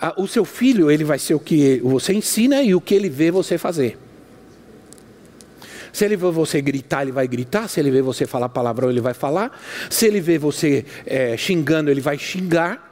A, 0.00 0.20
o 0.20 0.28
seu 0.28 0.44
filho, 0.44 0.90
ele 0.90 1.04
vai 1.04 1.18
ser 1.18 1.34
o 1.34 1.40
que 1.40 1.80
você 1.82 2.12
ensina 2.12 2.62
e 2.62 2.74
o 2.74 2.80
que 2.80 2.94
ele 2.94 3.08
vê 3.08 3.30
você 3.30 3.58
fazer. 3.58 3.98
Se 5.92 6.04
ele 6.04 6.16
vê 6.16 6.30
você 6.30 6.60
gritar, 6.62 7.02
ele 7.02 7.12
vai 7.12 7.28
gritar. 7.28 7.68
Se 7.68 7.78
ele 7.78 7.90
vê 7.90 8.00
você 8.00 8.26
falar 8.26 8.48
palavrão, 8.48 8.90
ele 8.90 9.00
vai 9.00 9.14
falar. 9.14 9.60
Se 9.90 10.06
ele 10.06 10.20
vê 10.20 10.38
você 10.38 10.84
é, 11.04 11.36
xingando, 11.36 11.90
ele 11.90 12.00
vai 12.00 12.16
xingar. 12.18 12.90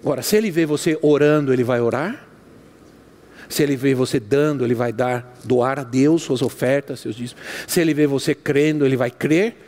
Agora, 0.00 0.22
se 0.22 0.36
ele 0.36 0.50
vê 0.50 0.64
você 0.64 0.96
orando, 1.02 1.52
ele 1.52 1.64
vai 1.64 1.80
orar. 1.80 2.26
Se 3.48 3.62
ele 3.62 3.76
vê 3.76 3.94
você 3.94 4.20
dando, 4.20 4.64
ele 4.64 4.74
vai 4.74 4.92
dar, 4.92 5.34
doar 5.44 5.80
a 5.80 5.82
Deus 5.82 6.22
suas 6.22 6.42
ofertas, 6.42 7.00
seus 7.00 7.16
dízimos. 7.16 7.42
Se 7.66 7.80
ele 7.80 7.94
vê 7.94 8.06
você 8.06 8.34
crendo, 8.34 8.86
ele 8.86 8.96
vai 8.96 9.10
crer. 9.10 9.67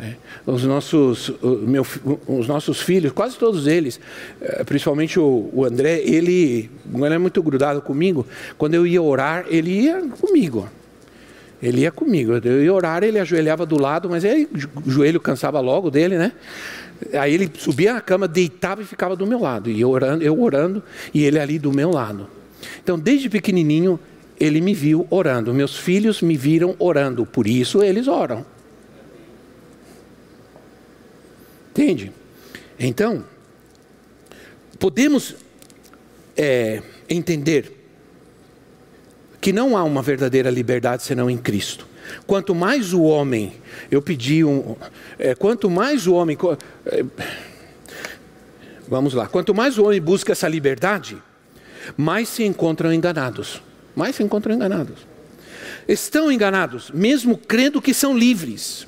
É. 0.00 0.14
Os 0.44 0.62
nossos, 0.64 1.32
meu, 1.42 1.86
os 2.26 2.46
nossos 2.46 2.82
filhos, 2.82 3.12
quase 3.12 3.38
todos 3.38 3.66
eles, 3.66 3.98
é, 4.40 4.62
principalmente 4.62 5.18
o, 5.18 5.64
André, 5.64 6.00
ele, 6.00 6.70
ele 6.94 7.14
é 7.14 7.18
muito 7.18 7.42
grudado 7.42 7.80
comigo. 7.80 8.26
Quando 8.58 8.74
eu 8.74 8.86
ia 8.86 9.00
orar, 9.00 9.46
ele 9.48 9.70
ia 9.70 10.02
comigo. 10.02 10.68
Ele 11.62 11.80
ia 11.80 11.90
comigo. 11.90 12.32
Eu 12.44 12.62
ia 12.62 12.72
orar, 12.72 13.02
ele 13.02 13.18
ajoelhava 13.18 13.64
do 13.64 13.80
lado, 13.80 14.10
mas 14.10 14.24
aí 14.24 14.46
o 14.84 14.90
joelho 14.90 15.18
cansava 15.18 15.60
logo 15.60 15.90
dele, 15.90 16.18
né? 16.18 16.32
Aí 17.14 17.32
ele 17.32 17.50
subia 17.56 17.94
na 17.94 18.00
cama, 18.00 18.28
deitava 18.28 18.82
e 18.82 18.84
ficava 18.84 19.16
do 19.16 19.26
meu 19.26 19.40
lado. 19.40 19.70
E 19.70 19.80
eu 19.80 19.88
orando, 19.88 20.22
eu 20.22 20.38
orando 20.38 20.82
e 21.14 21.24
ele 21.24 21.38
ali 21.38 21.58
do 21.58 21.72
meu 21.72 21.90
lado. 21.90 22.28
Então, 22.82 22.98
desde 22.98 23.30
pequenininho, 23.30 23.98
ele 24.38 24.60
me 24.60 24.74
viu 24.74 25.06
orando. 25.08 25.54
Meus 25.54 25.76
filhos 25.76 26.20
me 26.20 26.36
viram 26.36 26.74
orando, 26.78 27.24
por 27.24 27.46
isso 27.46 27.82
eles 27.82 28.08
oram. 28.08 28.44
Entende? 31.76 32.10
Então, 32.80 33.22
podemos 34.78 35.36
é, 36.34 36.80
entender 37.06 37.70
que 39.42 39.52
não 39.52 39.76
há 39.76 39.84
uma 39.84 40.00
verdadeira 40.00 40.48
liberdade 40.48 41.02
senão 41.02 41.28
em 41.28 41.36
Cristo. 41.36 41.86
Quanto 42.26 42.54
mais 42.54 42.94
o 42.94 43.02
homem, 43.02 43.52
eu 43.90 44.00
pedi 44.00 44.42
um, 44.42 44.74
é, 45.18 45.34
quanto 45.34 45.68
mais 45.68 46.06
o 46.06 46.14
homem, 46.14 46.38
é, 46.86 47.04
vamos 48.88 49.12
lá, 49.12 49.26
quanto 49.26 49.54
mais 49.54 49.76
o 49.76 49.84
homem 49.84 50.00
busca 50.00 50.32
essa 50.32 50.48
liberdade, 50.48 51.22
mais 51.94 52.30
se 52.30 52.42
encontram 52.42 52.90
enganados, 52.90 53.60
mais 53.94 54.16
se 54.16 54.22
encontram 54.22 54.54
enganados. 54.54 55.06
Estão 55.86 56.32
enganados, 56.32 56.90
mesmo 56.90 57.36
crendo 57.36 57.82
que 57.82 57.92
são 57.92 58.16
livres. 58.16 58.86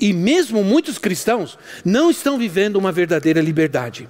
E 0.00 0.12
mesmo 0.12 0.62
muitos 0.64 0.98
cristãos 0.98 1.58
não 1.84 2.10
estão 2.10 2.38
vivendo 2.38 2.76
uma 2.76 2.92
verdadeira 2.92 3.40
liberdade. 3.40 4.08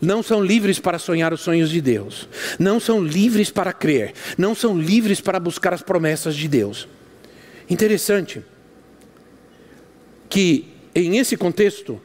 Não 0.00 0.22
são 0.22 0.42
livres 0.42 0.78
para 0.78 0.98
sonhar 0.98 1.32
os 1.32 1.40
sonhos 1.40 1.70
de 1.70 1.80
Deus. 1.80 2.28
Não 2.58 2.80
são 2.80 3.02
livres 3.04 3.50
para 3.50 3.72
crer. 3.72 4.14
Não 4.38 4.54
são 4.54 4.78
livres 4.78 5.20
para 5.20 5.38
buscar 5.38 5.74
as 5.74 5.82
promessas 5.82 6.34
de 6.34 6.48
Deus. 6.48 6.88
Interessante 7.68 8.42
que, 10.28 10.68
em 10.94 11.18
esse 11.18 11.36
contexto 11.36 12.00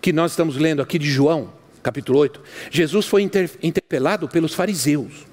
que 0.00 0.12
nós 0.12 0.32
estamos 0.32 0.56
lendo 0.56 0.82
aqui 0.82 0.98
de 0.98 1.10
João, 1.10 1.52
capítulo 1.82 2.18
8, 2.18 2.40
Jesus 2.70 3.06
foi 3.06 3.22
interpelado 3.22 4.28
pelos 4.28 4.54
fariseus. 4.54 5.26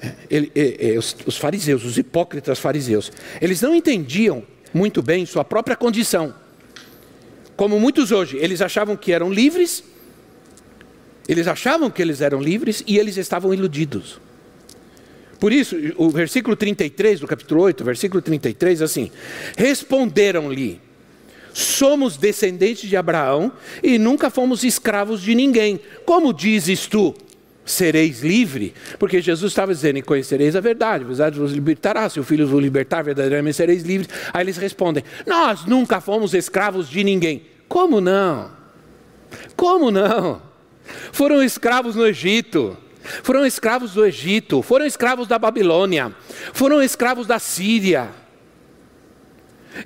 É, 0.00 0.14
ele, 0.28 0.52
é, 0.54 0.94
é, 0.94 0.98
os, 0.98 1.16
os 1.24 1.36
fariseus, 1.36 1.84
os 1.84 1.96
hipócritas 1.96 2.58
fariseus, 2.58 3.10
eles 3.40 3.62
não 3.62 3.74
entendiam 3.74 4.42
muito 4.74 5.00
bem 5.00 5.24
sua 5.24 5.44
própria 5.44 5.76
condição. 5.76 6.34
Como 7.56 7.78
muitos 7.78 8.10
hoje, 8.10 8.36
eles 8.36 8.60
achavam 8.60 8.96
que 8.96 9.12
eram 9.12 9.32
livres, 9.32 9.84
eles 11.28 11.46
achavam 11.46 11.88
que 11.88 12.02
eles 12.02 12.20
eram 12.20 12.42
livres 12.42 12.82
e 12.86 12.98
eles 12.98 13.16
estavam 13.16 13.54
iludidos. 13.54 14.20
Por 15.38 15.52
isso, 15.52 15.76
o 15.96 16.10
versículo 16.10 16.56
33 16.56 17.20
do 17.20 17.26
capítulo 17.26 17.62
8, 17.62 17.84
versículo 17.84 18.20
33, 18.20 18.82
assim: 18.82 19.10
Responderam-lhe: 19.56 20.80
Somos 21.52 22.16
descendentes 22.16 22.88
de 22.88 22.96
Abraão 22.96 23.52
e 23.82 23.98
nunca 23.98 24.30
fomos 24.30 24.64
escravos 24.64 25.22
de 25.22 25.34
ninguém. 25.34 25.80
Como 26.04 26.32
dizes 26.32 26.86
tu? 26.86 27.14
Sereis 27.64 28.22
livre, 28.22 28.74
porque 28.98 29.20
Jesus 29.20 29.52
estava 29.52 29.72
dizendo, 29.72 29.98
e 29.98 30.02
conhecereis 30.02 30.54
a 30.54 30.60
verdade, 30.60 31.04
a 31.04 31.06
verdade 31.06 31.38
vos 31.38 31.52
libertará, 31.52 32.08
se 32.08 32.20
o 32.20 32.24
Filho 32.24 32.46
vos 32.46 32.62
libertar, 32.62 33.02
verdadeiramente 33.02 33.56
sereis 33.56 33.82
livres. 33.82 34.08
Aí 34.32 34.44
eles 34.44 34.56
respondem, 34.56 35.02
nós 35.26 35.64
nunca 35.64 36.00
fomos 36.00 36.34
escravos 36.34 36.88
de 36.88 37.02
ninguém. 37.02 37.42
Como 37.68 38.00
não? 38.00 38.50
Como 39.56 39.90
não? 39.90 40.42
Foram 41.12 41.42
escravos 41.42 41.96
no 41.96 42.06
Egito, 42.06 42.76
foram 43.22 43.46
escravos 43.46 43.94
do 43.94 44.04
Egito, 44.04 44.60
foram 44.60 44.84
escravos 44.84 45.26
da 45.26 45.38
Babilônia, 45.38 46.14
foram 46.52 46.82
escravos 46.82 47.26
da 47.26 47.38
Síria. 47.38 48.10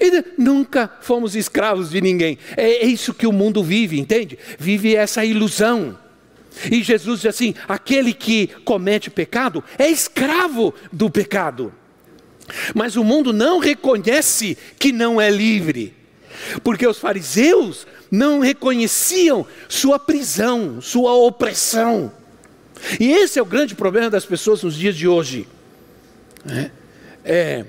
E 0.00 0.24
nunca 0.36 0.90
fomos 1.00 1.34
escravos 1.34 1.90
de 1.90 2.00
ninguém. 2.00 2.36
É, 2.56 2.84
é 2.84 2.86
isso 2.86 3.14
que 3.14 3.26
o 3.26 3.32
mundo 3.32 3.62
vive, 3.62 3.98
entende? 3.98 4.38
Vive 4.58 4.94
essa 4.94 5.24
ilusão 5.24 5.96
E 6.70 6.82
Jesus 6.82 7.20
diz 7.20 7.34
assim: 7.34 7.54
aquele 7.68 8.12
que 8.12 8.48
comete 8.64 9.10
pecado 9.10 9.62
é 9.78 9.88
escravo 9.88 10.74
do 10.92 11.10
pecado. 11.10 11.72
Mas 12.74 12.96
o 12.96 13.04
mundo 13.04 13.32
não 13.32 13.58
reconhece 13.58 14.56
que 14.78 14.90
não 14.90 15.20
é 15.20 15.30
livre, 15.30 15.94
porque 16.64 16.86
os 16.86 16.98
fariseus 16.98 17.86
não 18.10 18.40
reconheciam 18.40 19.46
sua 19.68 19.98
prisão, 19.98 20.80
sua 20.80 21.12
opressão. 21.14 22.12
E 22.98 23.10
esse 23.10 23.38
é 23.38 23.42
o 23.42 23.46
grande 23.46 23.74
problema 23.74 24.08
das 24.08 24.24
pessoas 24.24 24.62
nos 24.62 24.74
dias 24.74 24.96
de 24.96 25.06
hoje. 25.06 25.46
É, 26.48 26.70
é, 27.24 27.64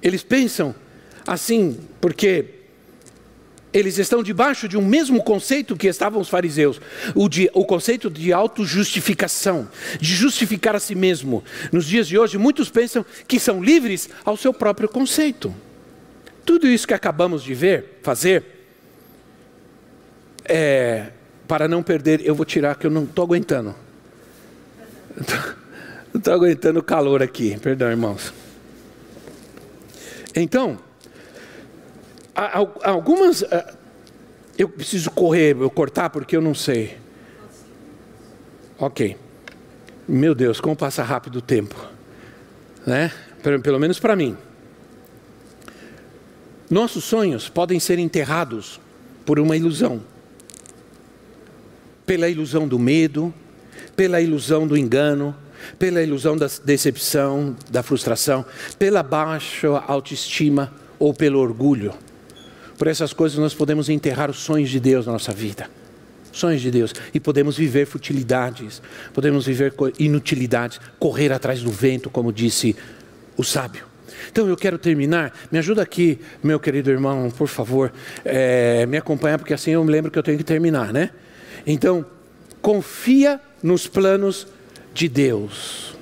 eles 0.00 0.22
pensam 0.22 0.74
assim, 1.26 1.78
porque 2.00 2.57
eles 3.72 3.98
estão 3.98 4.22
debaixo 4.22 4.66
de 4.68 4.76
um 4.76 4.84
mesmo 4.84 5.22
conceito 5.22 5.76
que 5.76 5.86
estavam 5.86 6.20
os 6.20 6.28
fariseus, 6.28 6.80
o, 7.14 7.28
de, 7.28 7.50
o 7.52 7.64
conceito 7.64 8.10
de 8.10 8.32
autojustificação, 8.32 9.68
de 10.00 10.14
justificar 10.14 10.74
a 10.74 10.80
si 10.80 10.94
mesmo. 10.94 11.44
Nos 11.70 11.86
dias 11.86 12.08
de 12.08 12.18
hoje, 12.18 12.38
muitos 12.38 12.70
pensam 12.70 13.04
que 13.26 13.38
são 13.38 13.62
livres 13.62 14.08
ao 14.24 14.36
seu 14.36 14.54
próprio 14.54 14.88
conceito. 14.88 15.54
Tudo 16.44 16.66
isso 16.66 16.86
que 16.86 16.94
acabamos 16.94 17.42
de 17.42 17.54
ver, 17.54 18.00
fazer, 18.02 18.44
é, 20.44 21.08
para 21.46 21.68
não 21.68 21.82
perder, 21.82 22.22
eu 22.24 22.34
vou 22.34 22.46
tirar 22.46 22.76
que 22.76 22.86
eu 22.86 22.90
não 22.90 23.04
estou 23.04 23.24
aguentando. 23.24 23.74
Não 26.10 26.20
estou 26.20 26.32
aguentando 26.32 26.80
o 26.80 26.82
calor 26.82 27.22
aqui, 27.22 27.58
perdão, 27.60 27.90
irmãos. 27.90 28.32
Então, 30.34 30.78
algumas. 32.82 33.42
Ah, 33.44 33.74
eu 34.56 34.68
preciso 34.68 35.10
correr, 35.10 35.56
eu 35.56 35.70
cortar 35.70 36.10
porque 36.10 36.36
eu 36.36 36.40
não 36.40 36.54
sei. 36.54 36.96
Ok. 38.78 39.16
Meu 40.06 40.34
Deus, 40.34 40.60
como 40.60 40.74
passa 40.74 41.02
rápido 41.02 41.36
o 41.36 41.42
tempo. 41.42 41.76
Né? 42.86 43.12
Pelo, 43.42 43.60
pelo 43.60 43.78
menos 43.78 43.98
para 43.98 44.16
mim. 44.16 44.36
Nossos 46.70 47.04
sonhos 47.04 47.48
podem 47.48 47.80
ser 47.80 47.98
enterrados 47.98 48.80
por 49.24 49.38
uma 49.38 49.56
ilusão. 49.56 50.02
Pela 52.06 52.28
ilusão 52.28 52.66
do 52.66 52.78
medo, 52.78 53.32
pela 53.94 54.20
ilusão 54.20 54.66
do 54.66 54.76
engano, 54.76 55.36
pela 55.78 56.02
ilusão 56.02 56.36
da 56.36 56.46
decepção, 56.64 57.56
da 57.70 57.82
frustração, 57.82 58.44
pela 58.78 59.02
baixa 59.02 59.68
autoestima 59.86 60.72
ou 60.98 61.12
pelo 61.12 61.38
orgulho. 61.38 61.94
Por 62.78 62.86
essas 62.86 63.12
coisas 63.12 63.36
nós 63.38 63.52
podemos 63.52 63.88
enterrar 63.88 64.30
os 64.30 64.38
sonhos 64.38 64.70
de 64.70 64.78
Deus 64.78 65.04
na 65.04 65.12
nossa 65.12 65.32
vida. 65.32 65.68
Sonhos 66.30 66.62
de 66.62 66.70
Deus. 66.70 66.94
E 67.12 67.18
podemos 67.18 67.58
viver 67.58 67.86
futilidades, 67.86 68.80
podemos 69.12 69.44
viver 69.44 69.74
inutilidades, 69.98 70.80
correr 70.98 71.32
atrás 71.32 71.60
do 71.60 71.72
vento, 71.72 72.08
como 72.08 72.32
disse 72.32 72.76
o 73.36 73.42
sábio. 73.42 73.84
Então 74.30 74.48
eu 74.48 74.56
quero 74.56 74.78
terminar. 74.78 75.32
Me 75.50 75.58
ajuda 75.58 75.82
aqui, 75.82 76.20
meu 76.42 76.60
querido 76.60 76.90
irmão, 76.90 77.30
por 77.30 77.48
favor, 77.48 77.92
é, 78.24 78.86
me 78.86 78.96
acompanhar, 78.96 79.38
porque 79.38 79.52
assim 79.52 79.72
eu 79.72 79.82
me 79.82 79.90
lembro 79.90 80.10
que 80.10 80.18
eu 80.18 80.22
tenho 80.22 80.38
que 80.38 80.44
terminar, 80.44 80.92
né? 80.92 81.10
Então, 81.66 82.06
confia 82.62 83.40
nos 83.60 83.88
planos 83.88 84.46
de 84.94 85.08
Deus. 85.08 85.96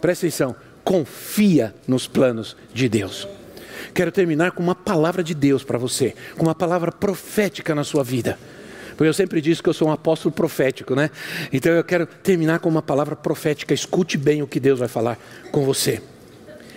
Presta 0.00 0.26
atenção, 0.26 0.56
confia 0.82 1.74
nos 1.86 2.06
planos 2.06 2.56
de 2.72 2.88
Deus. 2.88 3.28
Quero 3.94 4.10
terminar 4.10 4.52
com 4.52 4.62
uma 4.62 4.74
palavra 4.74 5.22
de 5.22 5.34
Deus 5.34 5.62
para 5.64 5.78
você, 5.78 6.14
com 6.36 6.44
uma 6.44 6.54
palavra 6.54 6.90
profética 6.90 7.74
na 7.74 7.84
sua 7.84 8.02
vida. 8.02 8.38
Porque 8.96 9.08
eu 9.08 9.14
sempre 9.14 9.40
disse 9.40 9.62
que 9.62 9.68
eu 9.68 9.74
sou 9.74 9.88
um 9.88 9.92
apóstolo 9.92 10.32
profético, 10.32 10.94
né? 10.94 11.10
Então 11.52 11.72
eu 11.72 11.84
quero 11.84 12.06
terminar 12.06 12.60
com 12.60 12.68
uma 12.68 12.82
palavra 12.82 13.16
profética. 13.16 13.74
Escute 13.74 14.16
bem 14.16 14.42
o 14.42 14.46
que 14.46 14.60
Deus 14.60 14.78
vai 14.78 14.88
falar 14.88 15.18
com 15.50 15.64
você. 15.64 16.00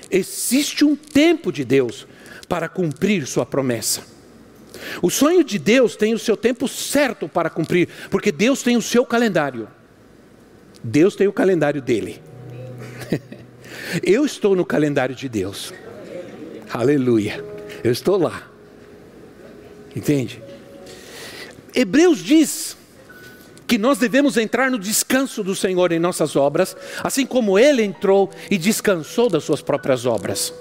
Existe 0.10 0.86
um 0.86 0.95
tempo 0.95 1.51
de 1.51 1.63
Deus 1.63 2.08
para 2.47 2.67
cumprir 2.69 3.25
sua 3.28 3.45
promessa. 3.45 4.01
O 5.01 5.10
sonho 5.10 5.43
de 5.43 5.58
Deus 5.58 5.95
tem 5.95 6.13
o 6.13 6.19
seu 6.19 6.38
tempo 6.38 6.67
certo 6.67 7.28
para 7.28 7.49
cumprir, 7.49 7.88
porque 8.10 8.32
Deus 8.32 8.62
tem 8.62 8.78
o 8.78 8.82
seu 8.82 9.06
calendário. 9.06 9.67
Deus 10.84 11.15
tem 11.15 11.28
o 11.28 11.34
calendário 11.34 11.82
dele. 11.82 12.21
Eu 14.04 14.25
estou 14.25 14.56
no 14.56 14.65
calendário 14.65 15.15
de 15.15 15.28
Deus. 15.28 15.73
Aleluia. 16.71 17.43
Eu 17.84 17.91
estou 17.91 18.17
lá. 18.17 18.49
Entende? 19.95 20.41
Hebreus 21.73 22.19
diz 22.19 22.75
que 23.67 23.78
nós 23.78 23.97
devemos 23.97 24.38
entrar 24.38 24.69
no 24.69 24.78
descanso 24.78 25.43
do 25.43 25.56
Senhor 25.56 25.91
em 25.91 25.99
nossas 25.99 26.36
obras, 26.36 26.75
assim 27.04 27.25
como 27.25 27.58
ele 27.58 27.84
entrou 27.84 28.30
e 28.49 28.58
descansou 28.58 29.30
das 29.30 29.43
suas 29.43 29.62
próprias 29.62 30.06
obras. 30.06 30.54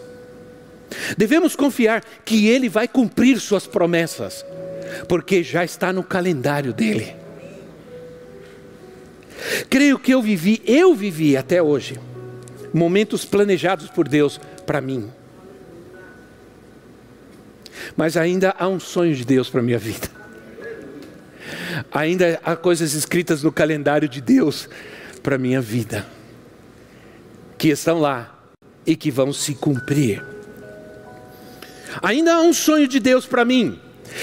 Devemos 1.16 1.56
confiar 1.56 2.04
que 2.24 2.46
ele 2.48 2.68
vai 2.68 2.86
cumprir 2.86 3.40
suas 3.40 3.66
promessas, 3.66 4.44
porque 5.08 5.42
já 5.42 5.64
está 5.64 5.92
no 5.92 6.02
calendário 6.02 6.72
dele. 6.72 7.14
Creio 9.68 9.98
que 9.98 10.12
eu 10.12 10.22
vivi, 10.22 10.62
eu 10.64 10.94
vivi 10.94 11.36
até 11.36 11.62
hoje, 11.62 11.98
momentos 12.72 13.24
planejados 13.24 13.88
por 13.90 14.08
Deus 14.08 14.40
para 14.64 14.80
mim 14.80 15.10
mas 17.96 18.16
ainda 18.16 18.54
há 18.58 18.68
um 18.68 18.80
sonho 18.80 19.14
de 19.14 19.24
Deus 19.24 19.48
para 19.48 19.60
a 19.60 19.62
minha 19.62 19.78
vida. 19.78 20.08
Ainda 21.92 22.40
há 22.44 22.56
coisas 22.56 22.94
escritas 22.94 23.42
no 23.42 23.52
calendário 23.52 24.08
de 24.08 24.20
Deus 24.20 24.68
para 25.22 25.36
a 25.36 25.38
minha 25.38 25.60
vida, 25.60 26.06
que 27.58 27.68
estão 27.68 27.98
lá 27.98 28.38
e 28.86 28.94
que 28.94 29.10
vão 29.10 29.32
se 29.32 29.54
cumprir. 29.54 30.24
Ainda 32.02 32.34
há 32.34 32.40
um 32.40 32.52
sonho 32.52 32.88
de 32.88 32.98
Deus 32.98 33.26
para 33.26 33.44
mim, 33.44 33.78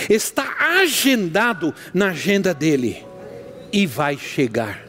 está 0.09 0.55
agendado 0.79 1.73
na 1.93 2.09
agenda 2.09 2.53
dele 2.53 3.03
e 3.71 3.85
vai 3.85 4.17
chegar. 4.17 4.85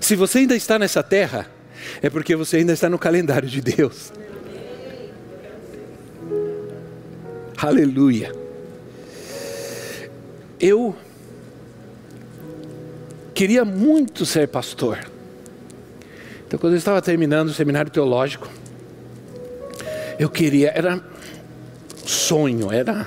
Se 0.00 0.16
você 0.16 0.38
ainda 0.38 0.56
está 0.56 0.78
nessa 0.78 1.02
terra, 1.02 1.46
é 2.02 2.08
porque 2.08 2.34
você 2.34 2.56
ainda 2.56 2.72
está 2.72 2.88
no 2.88 2.98
calendário 2.98 3.48
de 3.48 3.60
Deus. 3.60 4.12
Aleluia. 7.62 8.32
Eu 10.58 10.96
queria 13.34 13.66
muito 13.66 14.24
ser 14.24 14.48
pastor. 14.48 14.98
Então, 16.46 16.58
quando 16.58 16.72
eu 16.72 16.78
estava 16.78 17.02
terminando 17.02 17.48
o 17.48 17.52
seminário 17.52 17.90
teológico, 17.90 18.48
eu 20.18 20.30
queria, 20.30 20.72
era 20.74 21.04
sonho, 22.06 22.72
era 22.72 23.06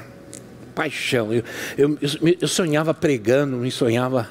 paixão. 0.76 1.34
Eu, 1.34 1.44
eu, 1.76 1.98
eu 2.40 2.48
sonhava 2.48 2.94
pregando, 2.94 3.58
me 3.58 3.72
sonhava, 3.72 4.30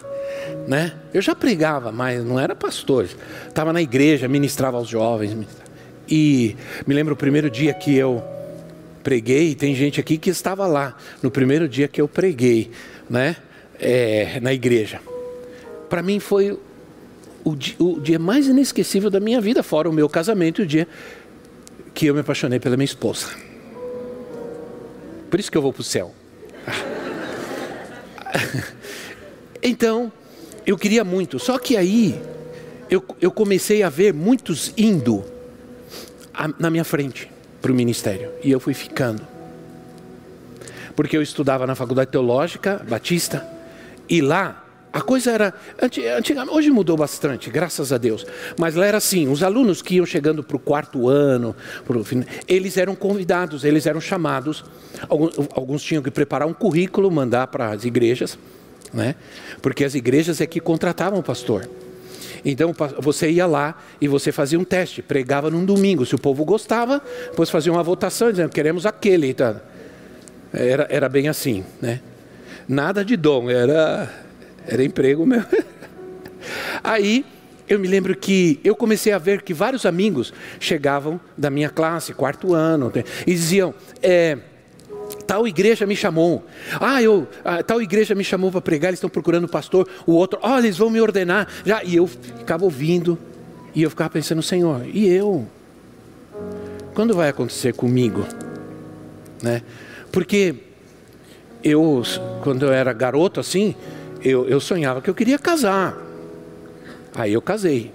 né? 0.68 0.92
Eu 1.12 1.20
já 1.20 1.34
pregava, 1.34 1.90
mas 1.90 2.24
não 2.24 2.38
era 2.38 2.54
pastor. 2.54 3.08
Estava 3.48 3.72
na 3.72 3.82
igreja, 3.82 4.28
ministrava 4.28 4.76
aos 4.76 4.88
jovens. 4.88 5.36
E 6.08 6.56
me 6.86 6.94
lembro 6.94 7.14
o 7.14 7.16
primeiro 7.16 7.50
dia 7.50 7.74
que 7.74 7.96
eu 7.96 8.31
preguei, 9.02 9.54
tem 9.54 9.74
gente 9.74 10.00
aqui 10.00 10.16
que 10.16 10.30
estava 10.30 10.66
lá 10.66 10.96
no 11.22 11.30
primeiro 11.30 11.68
dia 11.68 11.88
que 11.88 12.00
eu 12.00 12.08
preguei, 12.08 12.70
né, 13.10 13.36
é, 13.78 14.38
na 14.40 14.54
igreja. 14.54 15.00
Para 15.90 16.02
mim 16.02 16.18
foi 16.18 16.58
o 17.44 17.56
dia, 17.56 17.74
o 17.78 18.00
dia 18.00 18.18
mais 18.18 18.46
inesquecível 18.46 19.10
da 19.10 19.20
minha 19.20 19.40
vida, 19.40 19.62
fora 19.62 19.90
o 19.90 19.92
meu 19.92 20.08
casamento 20.08 20.62
e 20.62 20.64
o 20.64 20.66
dia 20.66 20.88
que 21.92 22.06
eu 22.06 22.14
me 22.14 22.20
apaixonei 22.20 22.58
pela 22.58 22.76
minha 22.76 22.86
esposa. 22.86 23.28
Por 25.28 25.40
isso 25.40 25.50
que 25.50 25.58
eu 25.58 25.62
vou 25.62 25.72
para 25.72 25.80
o 25.80 25.84
céu. 25.84 26.14
Então, 29.64 30.10
eu 30.66 30.76
queria 30.76 31.04
muito, 31.04 31.38
só 31.38 31.56
que 31.56 31.76
aí 31.76 32.20
eu, 32.90 33.00
eu 33.20 33.30
comecei 33.30 33.84
a 33.84 33.88
ver 33.88 34.12
muitos 34.12 34.74
indo 34.76 35.24
a, 36.34 36.48
na 36.58 36.68
minha 36.68 36.82
frente 36.82 37.31
para 37.62 37.72
o 37.72 37.74
ministério. 37.74 38.30
E 38.42 38.50
eu 38.50 38.60
fui 38.60 38.74
ficando. 38.74 39.22
Porque 40.94 41.16
eu 41.16 41.22
estudava 41.22 41.66
na 41.66 41.74
faculdade 41.74 42.10
teológica 42.10 42.84
batista, 42.86 43.46
e 44.08 44.20
lá 44.20 44.62
a 44.92 45.00
coisa 45.00 45.30
era. 45.30 45.54
Antigamente, 45.80 46.54
hoje 46.54 46.70
mudou 46.70 46.98
bastante, 46.98 47.48
graças 47.48 47.92
a 47.92 47.98
Deus. 47.98 48.26
Mas 48.58 48.74
lá 48.74 48.84
era 48.84 48.98
assim: 48.98 49.26
os 49.26 49.42
alunos 49.42 49.80
que 49.80 49.94
iam 49.94 50.04
chegando 50.04 50.42
para 50.42 50.56
o 50.56 50.60
quarto 50.60 51.08
ano, 51.08 51.56
pro, 51.86 52.04
eles 52.46 52.76
eram 52.76 52.94
convidados, 52.94 53.64
eles 53.64 53.86
eram 53.86 54.00
chamados. 54.00 54.64
Alguns, 55.08 55.34
alguns 55.54 55.82
tinham 55.82 56.02
que 56.02 56.10
preparar 56.10 56.46
um 56.46 56.52
currículo, 56.52 57.10
mandar 57.10 57.46
para 57.46 57.70
as 57.70 57.86
igrejas, 57.86 58.38
né? 58.92 59.14
porque 59.62 59.82
as 59.82 59.94
igrejas 59.94 60.42
é 60.42 60.46
que 60.46 60.60
contratavam 60.60 61.18
o 61.18 61.22
pastor. 61.22 61.66
Então 62.44 62.74
você 62.98 63.30
ia 63.30 63.46
lá 63.46 63.80
e 64.00 64.08
você 64.08 64.32
fazia 64.32 64.58
um 64.58 64.64
teste, 64.64 65.02
pregava 65.02 65.50
num 65.50 65.64
domingo. 65.64 66.04
Se 66.04 66.14
o 66.14 66.18
povo 66.18 66.44
gostava, 66.44 67.00
depois 67.30 67.50
fazia 67.50 67.72
uma 67.72 67.82
votação 67.82 68.30
dizendo 68.30 68.50
queremos 68.50 68.84
aquele. 68.84 69.28
Então, 69.28 69.60
era, 70.52 70.86
era 70.90 71.08
bem 71.08 71.28
assim, 71.28 71.64
né? 71.80 72.00
Nada 72.68 73.04
de 73.04 73.16
dom, 73.16 73.50
era 73.50 74.10
Era 74.66 74.84
emprego 74.84 75.26
mesmo. 75.26 75.46
Aí 76.82 77.24
eu 77.68 77.78
me 77.78 77.88
lembro 77.88 78.14
que 78.16 78.60
eu 78.62 78.74
comecei 78.74 79.12
a 79.12 79.18
ver 79.18 79.42
que 79.42 79.54
vários 79.54 79.86
amigos 79.86 80.32
chegavam 80.60 81.20
da 81.36 81.50
minha 81.50 81.70
classe, 81.70 82.12
quarto 82.12 82.54
ano, 82.54 82.92
e 83.26 83.32
diziam: 83.32 83.74
é, 84.02 84.38
tal 85.26 85.46
igreja 85.46 85.86
me 85.86 85.96
chamou. 85.96 86.44
Ah, 86.80 87.02
eu, 87.02 87.26
ah, 87.44 87.62
tal 87.62 87.80
igreja 87.80 88.14
me 88.14 88.24
chamou 88.24 88.50
para 88.50 88.60
pregar, 88.60 88.88
eles 88.88 88.98
estão 88.98 89.10
procurando 89.10 89.48
pastor. 89.48 89.88
O 90.06 90.12
outro, 90.12 90.38
olha, 90.42 90.66
eles 90.66 90.78
vão 90.78 90.90
me 90.90 91.00
ordenar. 91.00 91.48
Já, 91.64 91.82
e 91.84 91.96
eu 91.96 92.06
ficava 92.06 92.64
ouvindo 92.64 93.18
e 93.74 93.82
eu 93.82 93.90
ficava 93.90 94.10
pensando, 94.10 94.42
Senhor, 94.42 94.86
e 94.86 95.08
eu? 95.08 95.46
Quando 96.94 97.14
vai 97.14 97.28
acontecer 97.28 97.72
comigo? 97.72 98.26
Né? 99.42 99.62
Porque 100.10 100.54
eu, 101.64 102.02
quando 102.42 102.66
eu 102.66 102.72
era 102.72 102.92
garoto 102.92 103.40
assim, 103.40 103.74
eu, 104.22 104.48
eu 104.48 104.60
sonhava 104.60 105.00
que 105.00 105.08
eu 105.08 105.14
queria 105.14 105.38
casar. 105.38 105.96
Aí 107.14 107.32
eu 107.32 107.42
casei. 107.42 107.90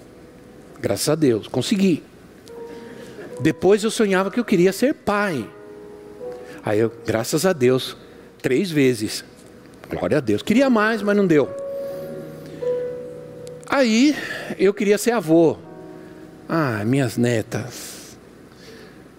Graças 0.80 1.09
a 1.09 1.15
Deus, 1.15 1.47
consegui. 1.47 2.03
Depois 3.39 3.84
eu 3.84 3.91
sonhava 3.91 4.32
que 4.32 4.39
eu 4.39 4.45
queria 4.45 4.73
ser 4.73 4.93
pai. 4.93 5.47
Aí 6.68 6.80
eu, 6.80 6.91
graças 7.05 7.45
a 7.45 7.53
Deus, 7.53 7.95
três 8.41 8.70
vezes. 8.70 9.24
Glória 9.89 10.18
a 10.18 10.20
Deus. 10.20 10.41
Queria 10.41 10.70
mais, 10.70 11.01
mas 11.01 11.15
não 11.15 11.26
deu. 11.26 11.49
Aí 13.70 14.13
eu 14.59 14.74
queria 14.74 14.97
ser 14.97 15.11
avô. 15.11 15.55
Ah, 16.49 16.84
minhas 16.86 17.15
netas. 17.15 18.18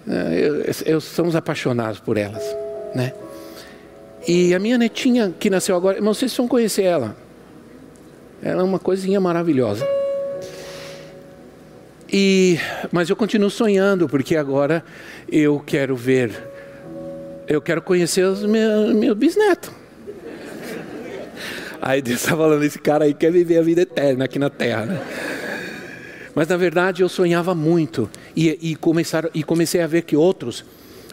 É, 0.07 0.41
eu, 0.47 0.63
eu, 0.85 1.01
somos 1.01 1.35
apaixonados 1.35 2.01
por 2.01 2.19
elas, 2.19 2.45
né? 2.95 3.15
E 4.27 4.55
a 4.55 4.59
minha 4.59 4.77
netinha 4.77 5.33
que 5.41 5.49
nasceu 5.49 5.75
agora, 5.75 6.03
não 6.03 6.13
sei 6.13 6.29
se 6.29 6.37
vão 6.37 6.47
conhecer 6.47 6.83
ela. 6.83 7.17
Ela 8.43 8.61
é 8.61 8.65
uma 8.65 8.79
coisinha 8.79 9.23
maravilhosa. 9.23 9.89
E, 12.13 12.59
mas 12.93 13.09
eu 13.09 13.17
continuo 13.17 13.49
sonhando 13.49 14.07
porque 14.07 14.37
agora 14.37 14.85
eu 15.31 15.59
quero 15.67 15.97
ver 15.97 16.58
eu 17.49 17.63
quero 17.63 17.81
conhecer 17.81 18.25
os 18.25 18.45
meus, 18.45 18.95
meus 18.95 19.17
bisnetos. 19.17 19.71
Aí 21.81 22.03
Deus 22.03 22.21
está 22.21 22.37
falando, 22.37 22.63
esse 22.63 22.79
cara 22.79 23.05
aí 23.05 23.15
quer 23.15 23.33
viver 23.33 23.59
a 23.59 23.63
vida 23.63 23.83
eterna 23.83 24.25
aqui 24.27 24.39
na 24.39 24.51
terra. 24.51 24.85
Né? 24.85 25.01
Mas 26.35 26.49
na 26.49 26.57
verdade 26.57 27.03
eu 27.03 27.09
sonhava 27.09 27.55
muito 27.55 28.11
e, 28.37 28.49
e, 28.61 28.79
e 29.35 29.43
comecei 29.43 29.81
a 29.81 29.87
ver 29.87 30.03
que 30.03 30.15
outros, 30.15 30.65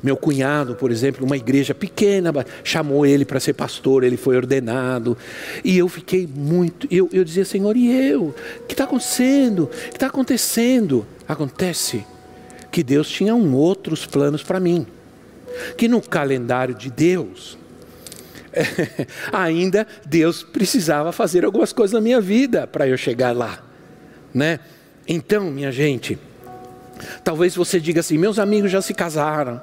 meu 0.04 0.18
cunhado, 0.18 0.76
por 0.76 0.92
exemplo, 0.92 1.26
uma 1.26 1.38
igreja 1.38 1.74
pequena, 1.74 2.34
chamou 2.64 3.06
ele 3.06 3.24
para 3.24 3.40
ser 3.40 3.54
pastor, 3.54 4.04
ele 4.04 4.18
foi 4.18 4.36
ordenado. 4.36 5.18
E 5.64 5.78
eu 5.78 5.88
fiquei 5.88 6.28
muito, 6.28 6.86
eu, 6.92 7.08
eu 7.14 7.24
dizia, 7.24 7.46
Senhor, 7.46 7.78
e 7.78 8.10
eu? 8.10 8.24
O 8.62 8.66
que 8.68 8.74
está 8.74 8.84
acontecendo? 8.84 9.64
O 9.64 9.68
que 9.68 9.96
está 9.96 10.08
acontecendo? 10.08 11.06
Acontece 11.28 12.06
que 12.72 12.84
Deus 12.84 13.08
tinha 13.08 13.34
um 13.34 13.56
outros 13.56 14.06
planos 14.06 14.44
para 14.44 14.60
mim 14.60 14.86
que 15.78 15.88
no 15.88 16.02
calendário 16.02 16.74
de 16.74 16.90
Deus, 16.90 17.58
ainda 19.32 19.88
Deus 20.06 20.44
precisava 20.44 21.12
fazer 21.12 21.46
algumas 21.46 21.74
coisas 21.74 21.94
na 21.94 22.02
minha 22.02 22.22
vida 22.22 22.66
para 22.68 22.88
eu 22.88 22.98
chegar 22.98 23.36
lá, 23.36 23.64
né? 24.34 24.60
Então, 25.08 25.52
minha 25.52 25.72
gente, 25.72 26.18
talvez 27.24 27.56
você 27.56 27.80
diga 27.80 28.00
assim: 28.00 28.18
meus 28.18 28.40
amigos 28.40 28.72
já 28.72 28.82
se 28.82 28.94
casaram, 28.94 29.62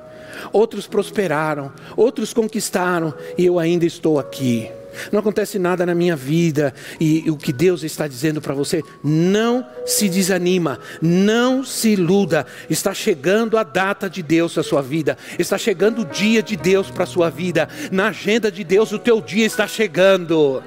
outros 0.53 0.86
prosperaram, 0.86 1.72
outros 1.97 2.32
conquistaram 2.32 3.14
e 3.36 3.47
eu 3.47 3.59
ainda 3.59 3.84
estou 3.84 4.18
aqui 4.18 4.70
não 5.11 5.20
acontece 5.20 5.59
nada 5.59 5.84
na 5.86 5.95
minha 5.95 6.16
vida, 6.16 6.74
e, 7.01 7.30
o 7.30 7.36
que 7.36 7.53
Deus 7.53 7.82
está 7.82 8.07
dizendo 8.07 8.40
para 8.40 8.55
você, 8.55 8.82
não 9.03 9.66
se 9.86 10.09
desanima, 10.09 10.78
não 11.01 11.64
se 11.64 11.90
iluda, 11.90 12.47
está 12.68 12.93
chegando 12.93 13.57
a 13.57 13.62
data 13.62 14.09
de 14.09 14.22
Deus 14.22 14.53
para 14.53 14.61
a 14.61 14.64
sua 14.64 14.82
vida, 14.82 15.16
está 15.38 15.57
chegando 15.57 16.03
o 16.03 16.05
dia 16.05 16.43
de 16.43 16.57
Deus 16.57 16.90
para 16.90 17.05
a 17.05 17.07
sua 17.07 17.30
vida, 17.30 17.68
na 17.90 18.09
agenda 18.09 18.51
de 18.51 18.64
Deus 18.64 18.93
o 18.93 18.99
teu 18.99 19.20
dia 19.20 19.47
está 19.47 19.66
chegando. 19.66 20.62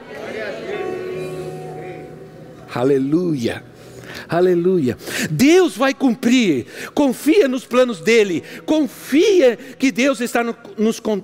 Aleluia. 2.73 3.74
Aleluia. 4.28 4.97
Deus 5.30 5.78
vai 5.78 5.93
cumprir. 5.93 6.65
Confia 6.93 7.47
nos 7.47 7.65
planos 7.65 7.99
dele. 7.99 8.43
Confia 8.65 9.57
que 9.78 9.91
Deus 9.91 10.19
está 10.19 10.43
no, 10.43 10.55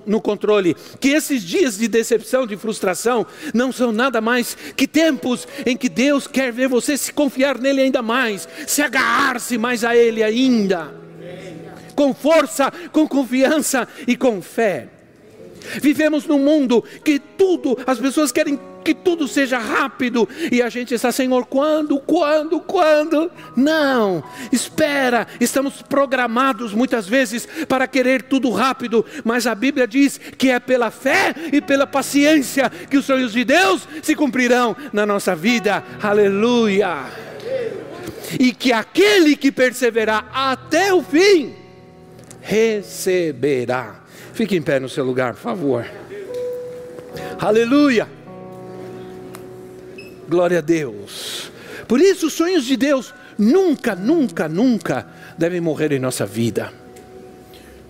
no 0.06 0.20
controle. 0.20 0.76
Que 1.00 1.08
esses 1.10 1.42
dias 1.42 1.78
de 1.78 1.88
decepção, 1.88 2.46
de 2.46 2.56
frustração, 2.56 3.26
não 3.52 3.72
são 3.72 3.92
nada 3.92 4.20
mais 4.20 4.56
que 4.76 4.86
tempos 4.86 5.46
em 5.66 5.76
que 5.76 5.88
Deus 5.88 6.26
quer 6.26 6.52
ver 6.52 6.68
você 6.68 6.96
se 6.96 7.12
confiar 7.12 7.58
nele 7.58 7.82
ainda 7.82 8.02
mais, 8.02 8.48
se 8.66 8.82
agarrar-se 8.82 9.58
mais 9.58 9.84
a 9.84 9.96
ele 9.96 10.22
ainda. 10.22 10.94
Com 11.94 12.14
força, 12.14 12.72
com 12.90 13.06
confiança 13.06 13.86
e 14.06 14.16
com 14.16 14.40
fé. 14.40 14.88
Vivemos 15.80 16.26
num 16.26 16.38
mundo 16.38 16.82
que 17.04 17.18
tudo, 17.18 17.78
as 17.86 17.98
pessoas 17.98 18.32
querem 18.32 18.58
que 18.82 18.94
tudo 18.94 19.26
seja 19.28 19.58
rápido 19.58 20.28
e 20.50 20.60
a 20.60 20.68
gente 20.68 20.94
está, 20.94 21.10
Senhor, 21.12 21.46
quando, 21.46 21.98
quando, 22.00 22.60
quando? 22.60 23.30
Não, 23.56 24.22
espera, 24.50 25.26
estamos 25.40 25.82
programados 25.82 26.74
muitas 26.74 27.08
vezes 27.08 27.46
para 27.68 27.86
querer 27.86 28.22
tudo 28.22 28.50
rápido, 28.50 29.04
mas 29.24 29.46
a 29.46 29.54
Bíblia 29.54 29.86
diz 29.86 30.18
que 30.18 30.50
é 30.50 30.60
pela 30.60 30.90
fé 30.90 31.34
e 31.52 31.60
pela 31.60 31.86
paciência 31.86 32.70
que 32.70 32.96
os 32.96 33.04
sonhos 33.04 33.32
de 33.32 33.44
Deus 33.44 33.88
se 34.02 34.14
cumprirão 34.14 34.76
na 34.92 35.06
nossa 35.06 35.34
vida, 35.34 35.82
aleluia. 36.02 37.06
E 38.38 38.52
que 38.52 38.72
aquele 38.72 39.36
que 39.36 39.52
perseverar 39.52 40.28
até 40.32 40.92
o 40.92 41.02
fim, 41.02 41.54
receberá 42.40 44.02
Fique 44.32 44.56
em 44.56 44.62
pé 44.62 44.80
no 44.80 44.88
seu 44.88 45.04
lugar, 45.04 45.34
por 45.34 45.40
favor. 45.40 45.86
Aleluia. 47.38 48.21
Glória 50.28 50.58
a 50.58 50.62
Deus. 50.62 51.50
Por 51.88 52.00
isso, 52.00 52.26
os 52.26 52.32
sonhos 52.32 52.64
de 52.64 52.76
Deus 52.76 53.12
nunca, 53.38 53.94
nunca, 53.94 54.48
nunca 54.48 55.06
devem 55.36 55.60
morrer 55.60 55.92
em 55.92 55.98
nossa 55.98 56.24
vida. 56.24 56.72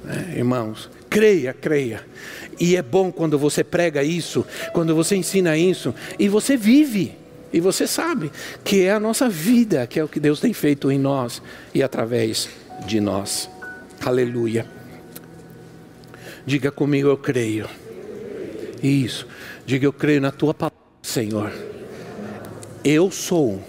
É, 0.08 0.38
irmãos, 0.38 0.90
creia, 1.08 1.52
creia. 1.52 2.04
E 2.58 2.76
é 2.76 2.82
bom 2.82 3.12
quando 3.12 3.38
você 3.38 3.62
prega 3.62 4.02
isso, 4.02 4.46
quando 4.72 4.94
você 4.94 5.16
ensina 5.16 5.56
isso, 5.56 5.94
e 6.18 6.28
você 6.28 6.56
vive. 6.56 7.16
E 7.52 7.60
você 7.60 7.86
sabe 7.86 8.32
que 8.64 8.84
é 8.84 8.92
a 8.92 9.00
nossa 9.00 9.28
vida, 9.28 9.86
que 9.86 10.00
é 10.00 10.04
o 10.04 10.08
que 10.08 10.18
Deus 10.18 10.40
tem 10.40 10.54
feito 10.54 10.90
em 10.90 10.98
nós 10.98 11.42
e 11.74 11.82
através 11.82 12.48
de 12.86 12.98
nós. 12.98 13.50
Aleluia. 14.00 14.66
Diga 16.46 16.70
comigo, 16.70 17.08
eu 17.08 17.16
creio. 17.16 17.68
Isso. 18.82 19.26
Diga, 19.66 19.86
eu 19.86 19.92
creio 19.92 20.20
na 20.20 20.32
tua 20.32 20.54
palavra, 20.54 20.78
Senhor. 21.02 21.52
Eu 22.84 23.10
sou. 23.10 23.60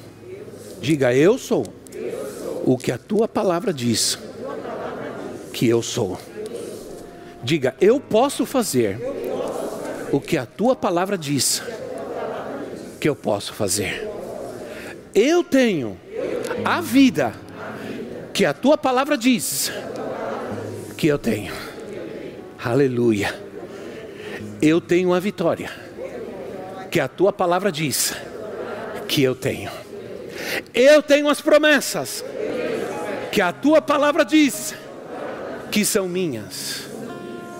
Diga, 0.81 1.13
eu 1.13 1.37
sou. 1.37 1.65
O 2.65 2.77
que 2.77 2.91
a 2.91 2.97
tua 2.97 3.27
palavra 3.27 3.73
diz 3.73 4.17
que 5.51 5.67
eu 5.67 5.81
sou. 5.81 6.17
Diga, 7.43 7.75
eu 7.79 7.99
posso 7.99 8.45
fazer 8.45 8.99
o 10.11 10.19
que 10.19 10.37
a 10.37 10.45
tua 10.45 10.75
palavra 10.75 11.17
diz 11.17 11.61
que 12.99 13.07
eu 13.07 13.15
posso 13.15 13.53
fazer. 13.53 14.09
Eu 15.13 15.43
tenho 15.43 15.97
a 16.65 16.81
vida 16.81 17.33
que 18.33 18.45
a 18.45 18.53
tua 18.53 18.77
palavra 18.77 19.17
diz 19.17 19.71
que 20.97 21.07
eu 21.07 21.19
tenho. 21.19 21.53
Aleluia. 22.63 23.35
Eu 24.61 24.79
tenho 24.79 25.13
a 25.13 25.19
vitória 25.19 25.69
que 26.89 26.99
a 26.99 27.07
tua 27.07 27.33
palavra 27.33 27.71
diz 27.71 28.15
que 29.13 29.21
eu 29.21 29.35
tenho. 29.35 29.69
Eu 30.73 31.03
tenho 31.03 31.29
as 31.29 31.39
promessas 31.39 32.25
que 33.31 33.41
a 33.41 33.53
tua 33.53 33.79
palavra 33.79 34.25
diz 34.25 34.73
que 35.71 35.85
são 35.85 36.09
minhas. 36.09 36.87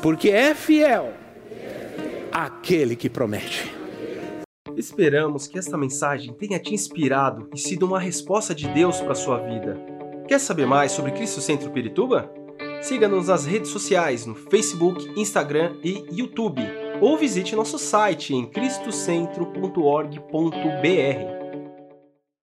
Porque 0.01 0.29
é 0.29 0.55
fiel 0.55 1.13
aquele 2.31 2.95
que 2.95 3.07
promete. 3.07 3.71
Esperamos 4.75 5.45
que 5.45 5.59
esta 5.59 5.77
mensagem 5.77 6.33
tenha 6.33 6.57
te 6.57 6.73
inspirado 6.73 7.47
e 7.53 7.59
sido 7.59 7.85
uma 7.85 7.99
resposta 7.99 8.55
de 8.55 8.67
Deus 8.69 8.99
para 8.99 9.11
a 9.11 9.15
sua 9.15 9.37
vida. 9.37 9.79
Quer 10.27 10.39
saber 10.39 10.65
mais 10.65 10.91
sobre 10.91 11.11
Cristo 11.11 11.39
Centro 11.39 11.69
Pirituba? 11.69 12.33
Siga-nos 12.81 13.27
nas 13.27 13.45
redes 13.45 13.69
sociais 13.69 14.25
no 14.25 14.33
Facebook, 14.33 15.07
Instagram 15.15 15.75
e 15.83 16.03
YouTube, 16.11 16.63
ou 16.99 17.15
visite 17.15 17.55
nosso 17.55 17.77
site 17.77 18.33
em 18.33 18.47
cristocentro.org.br. 18.47 21.42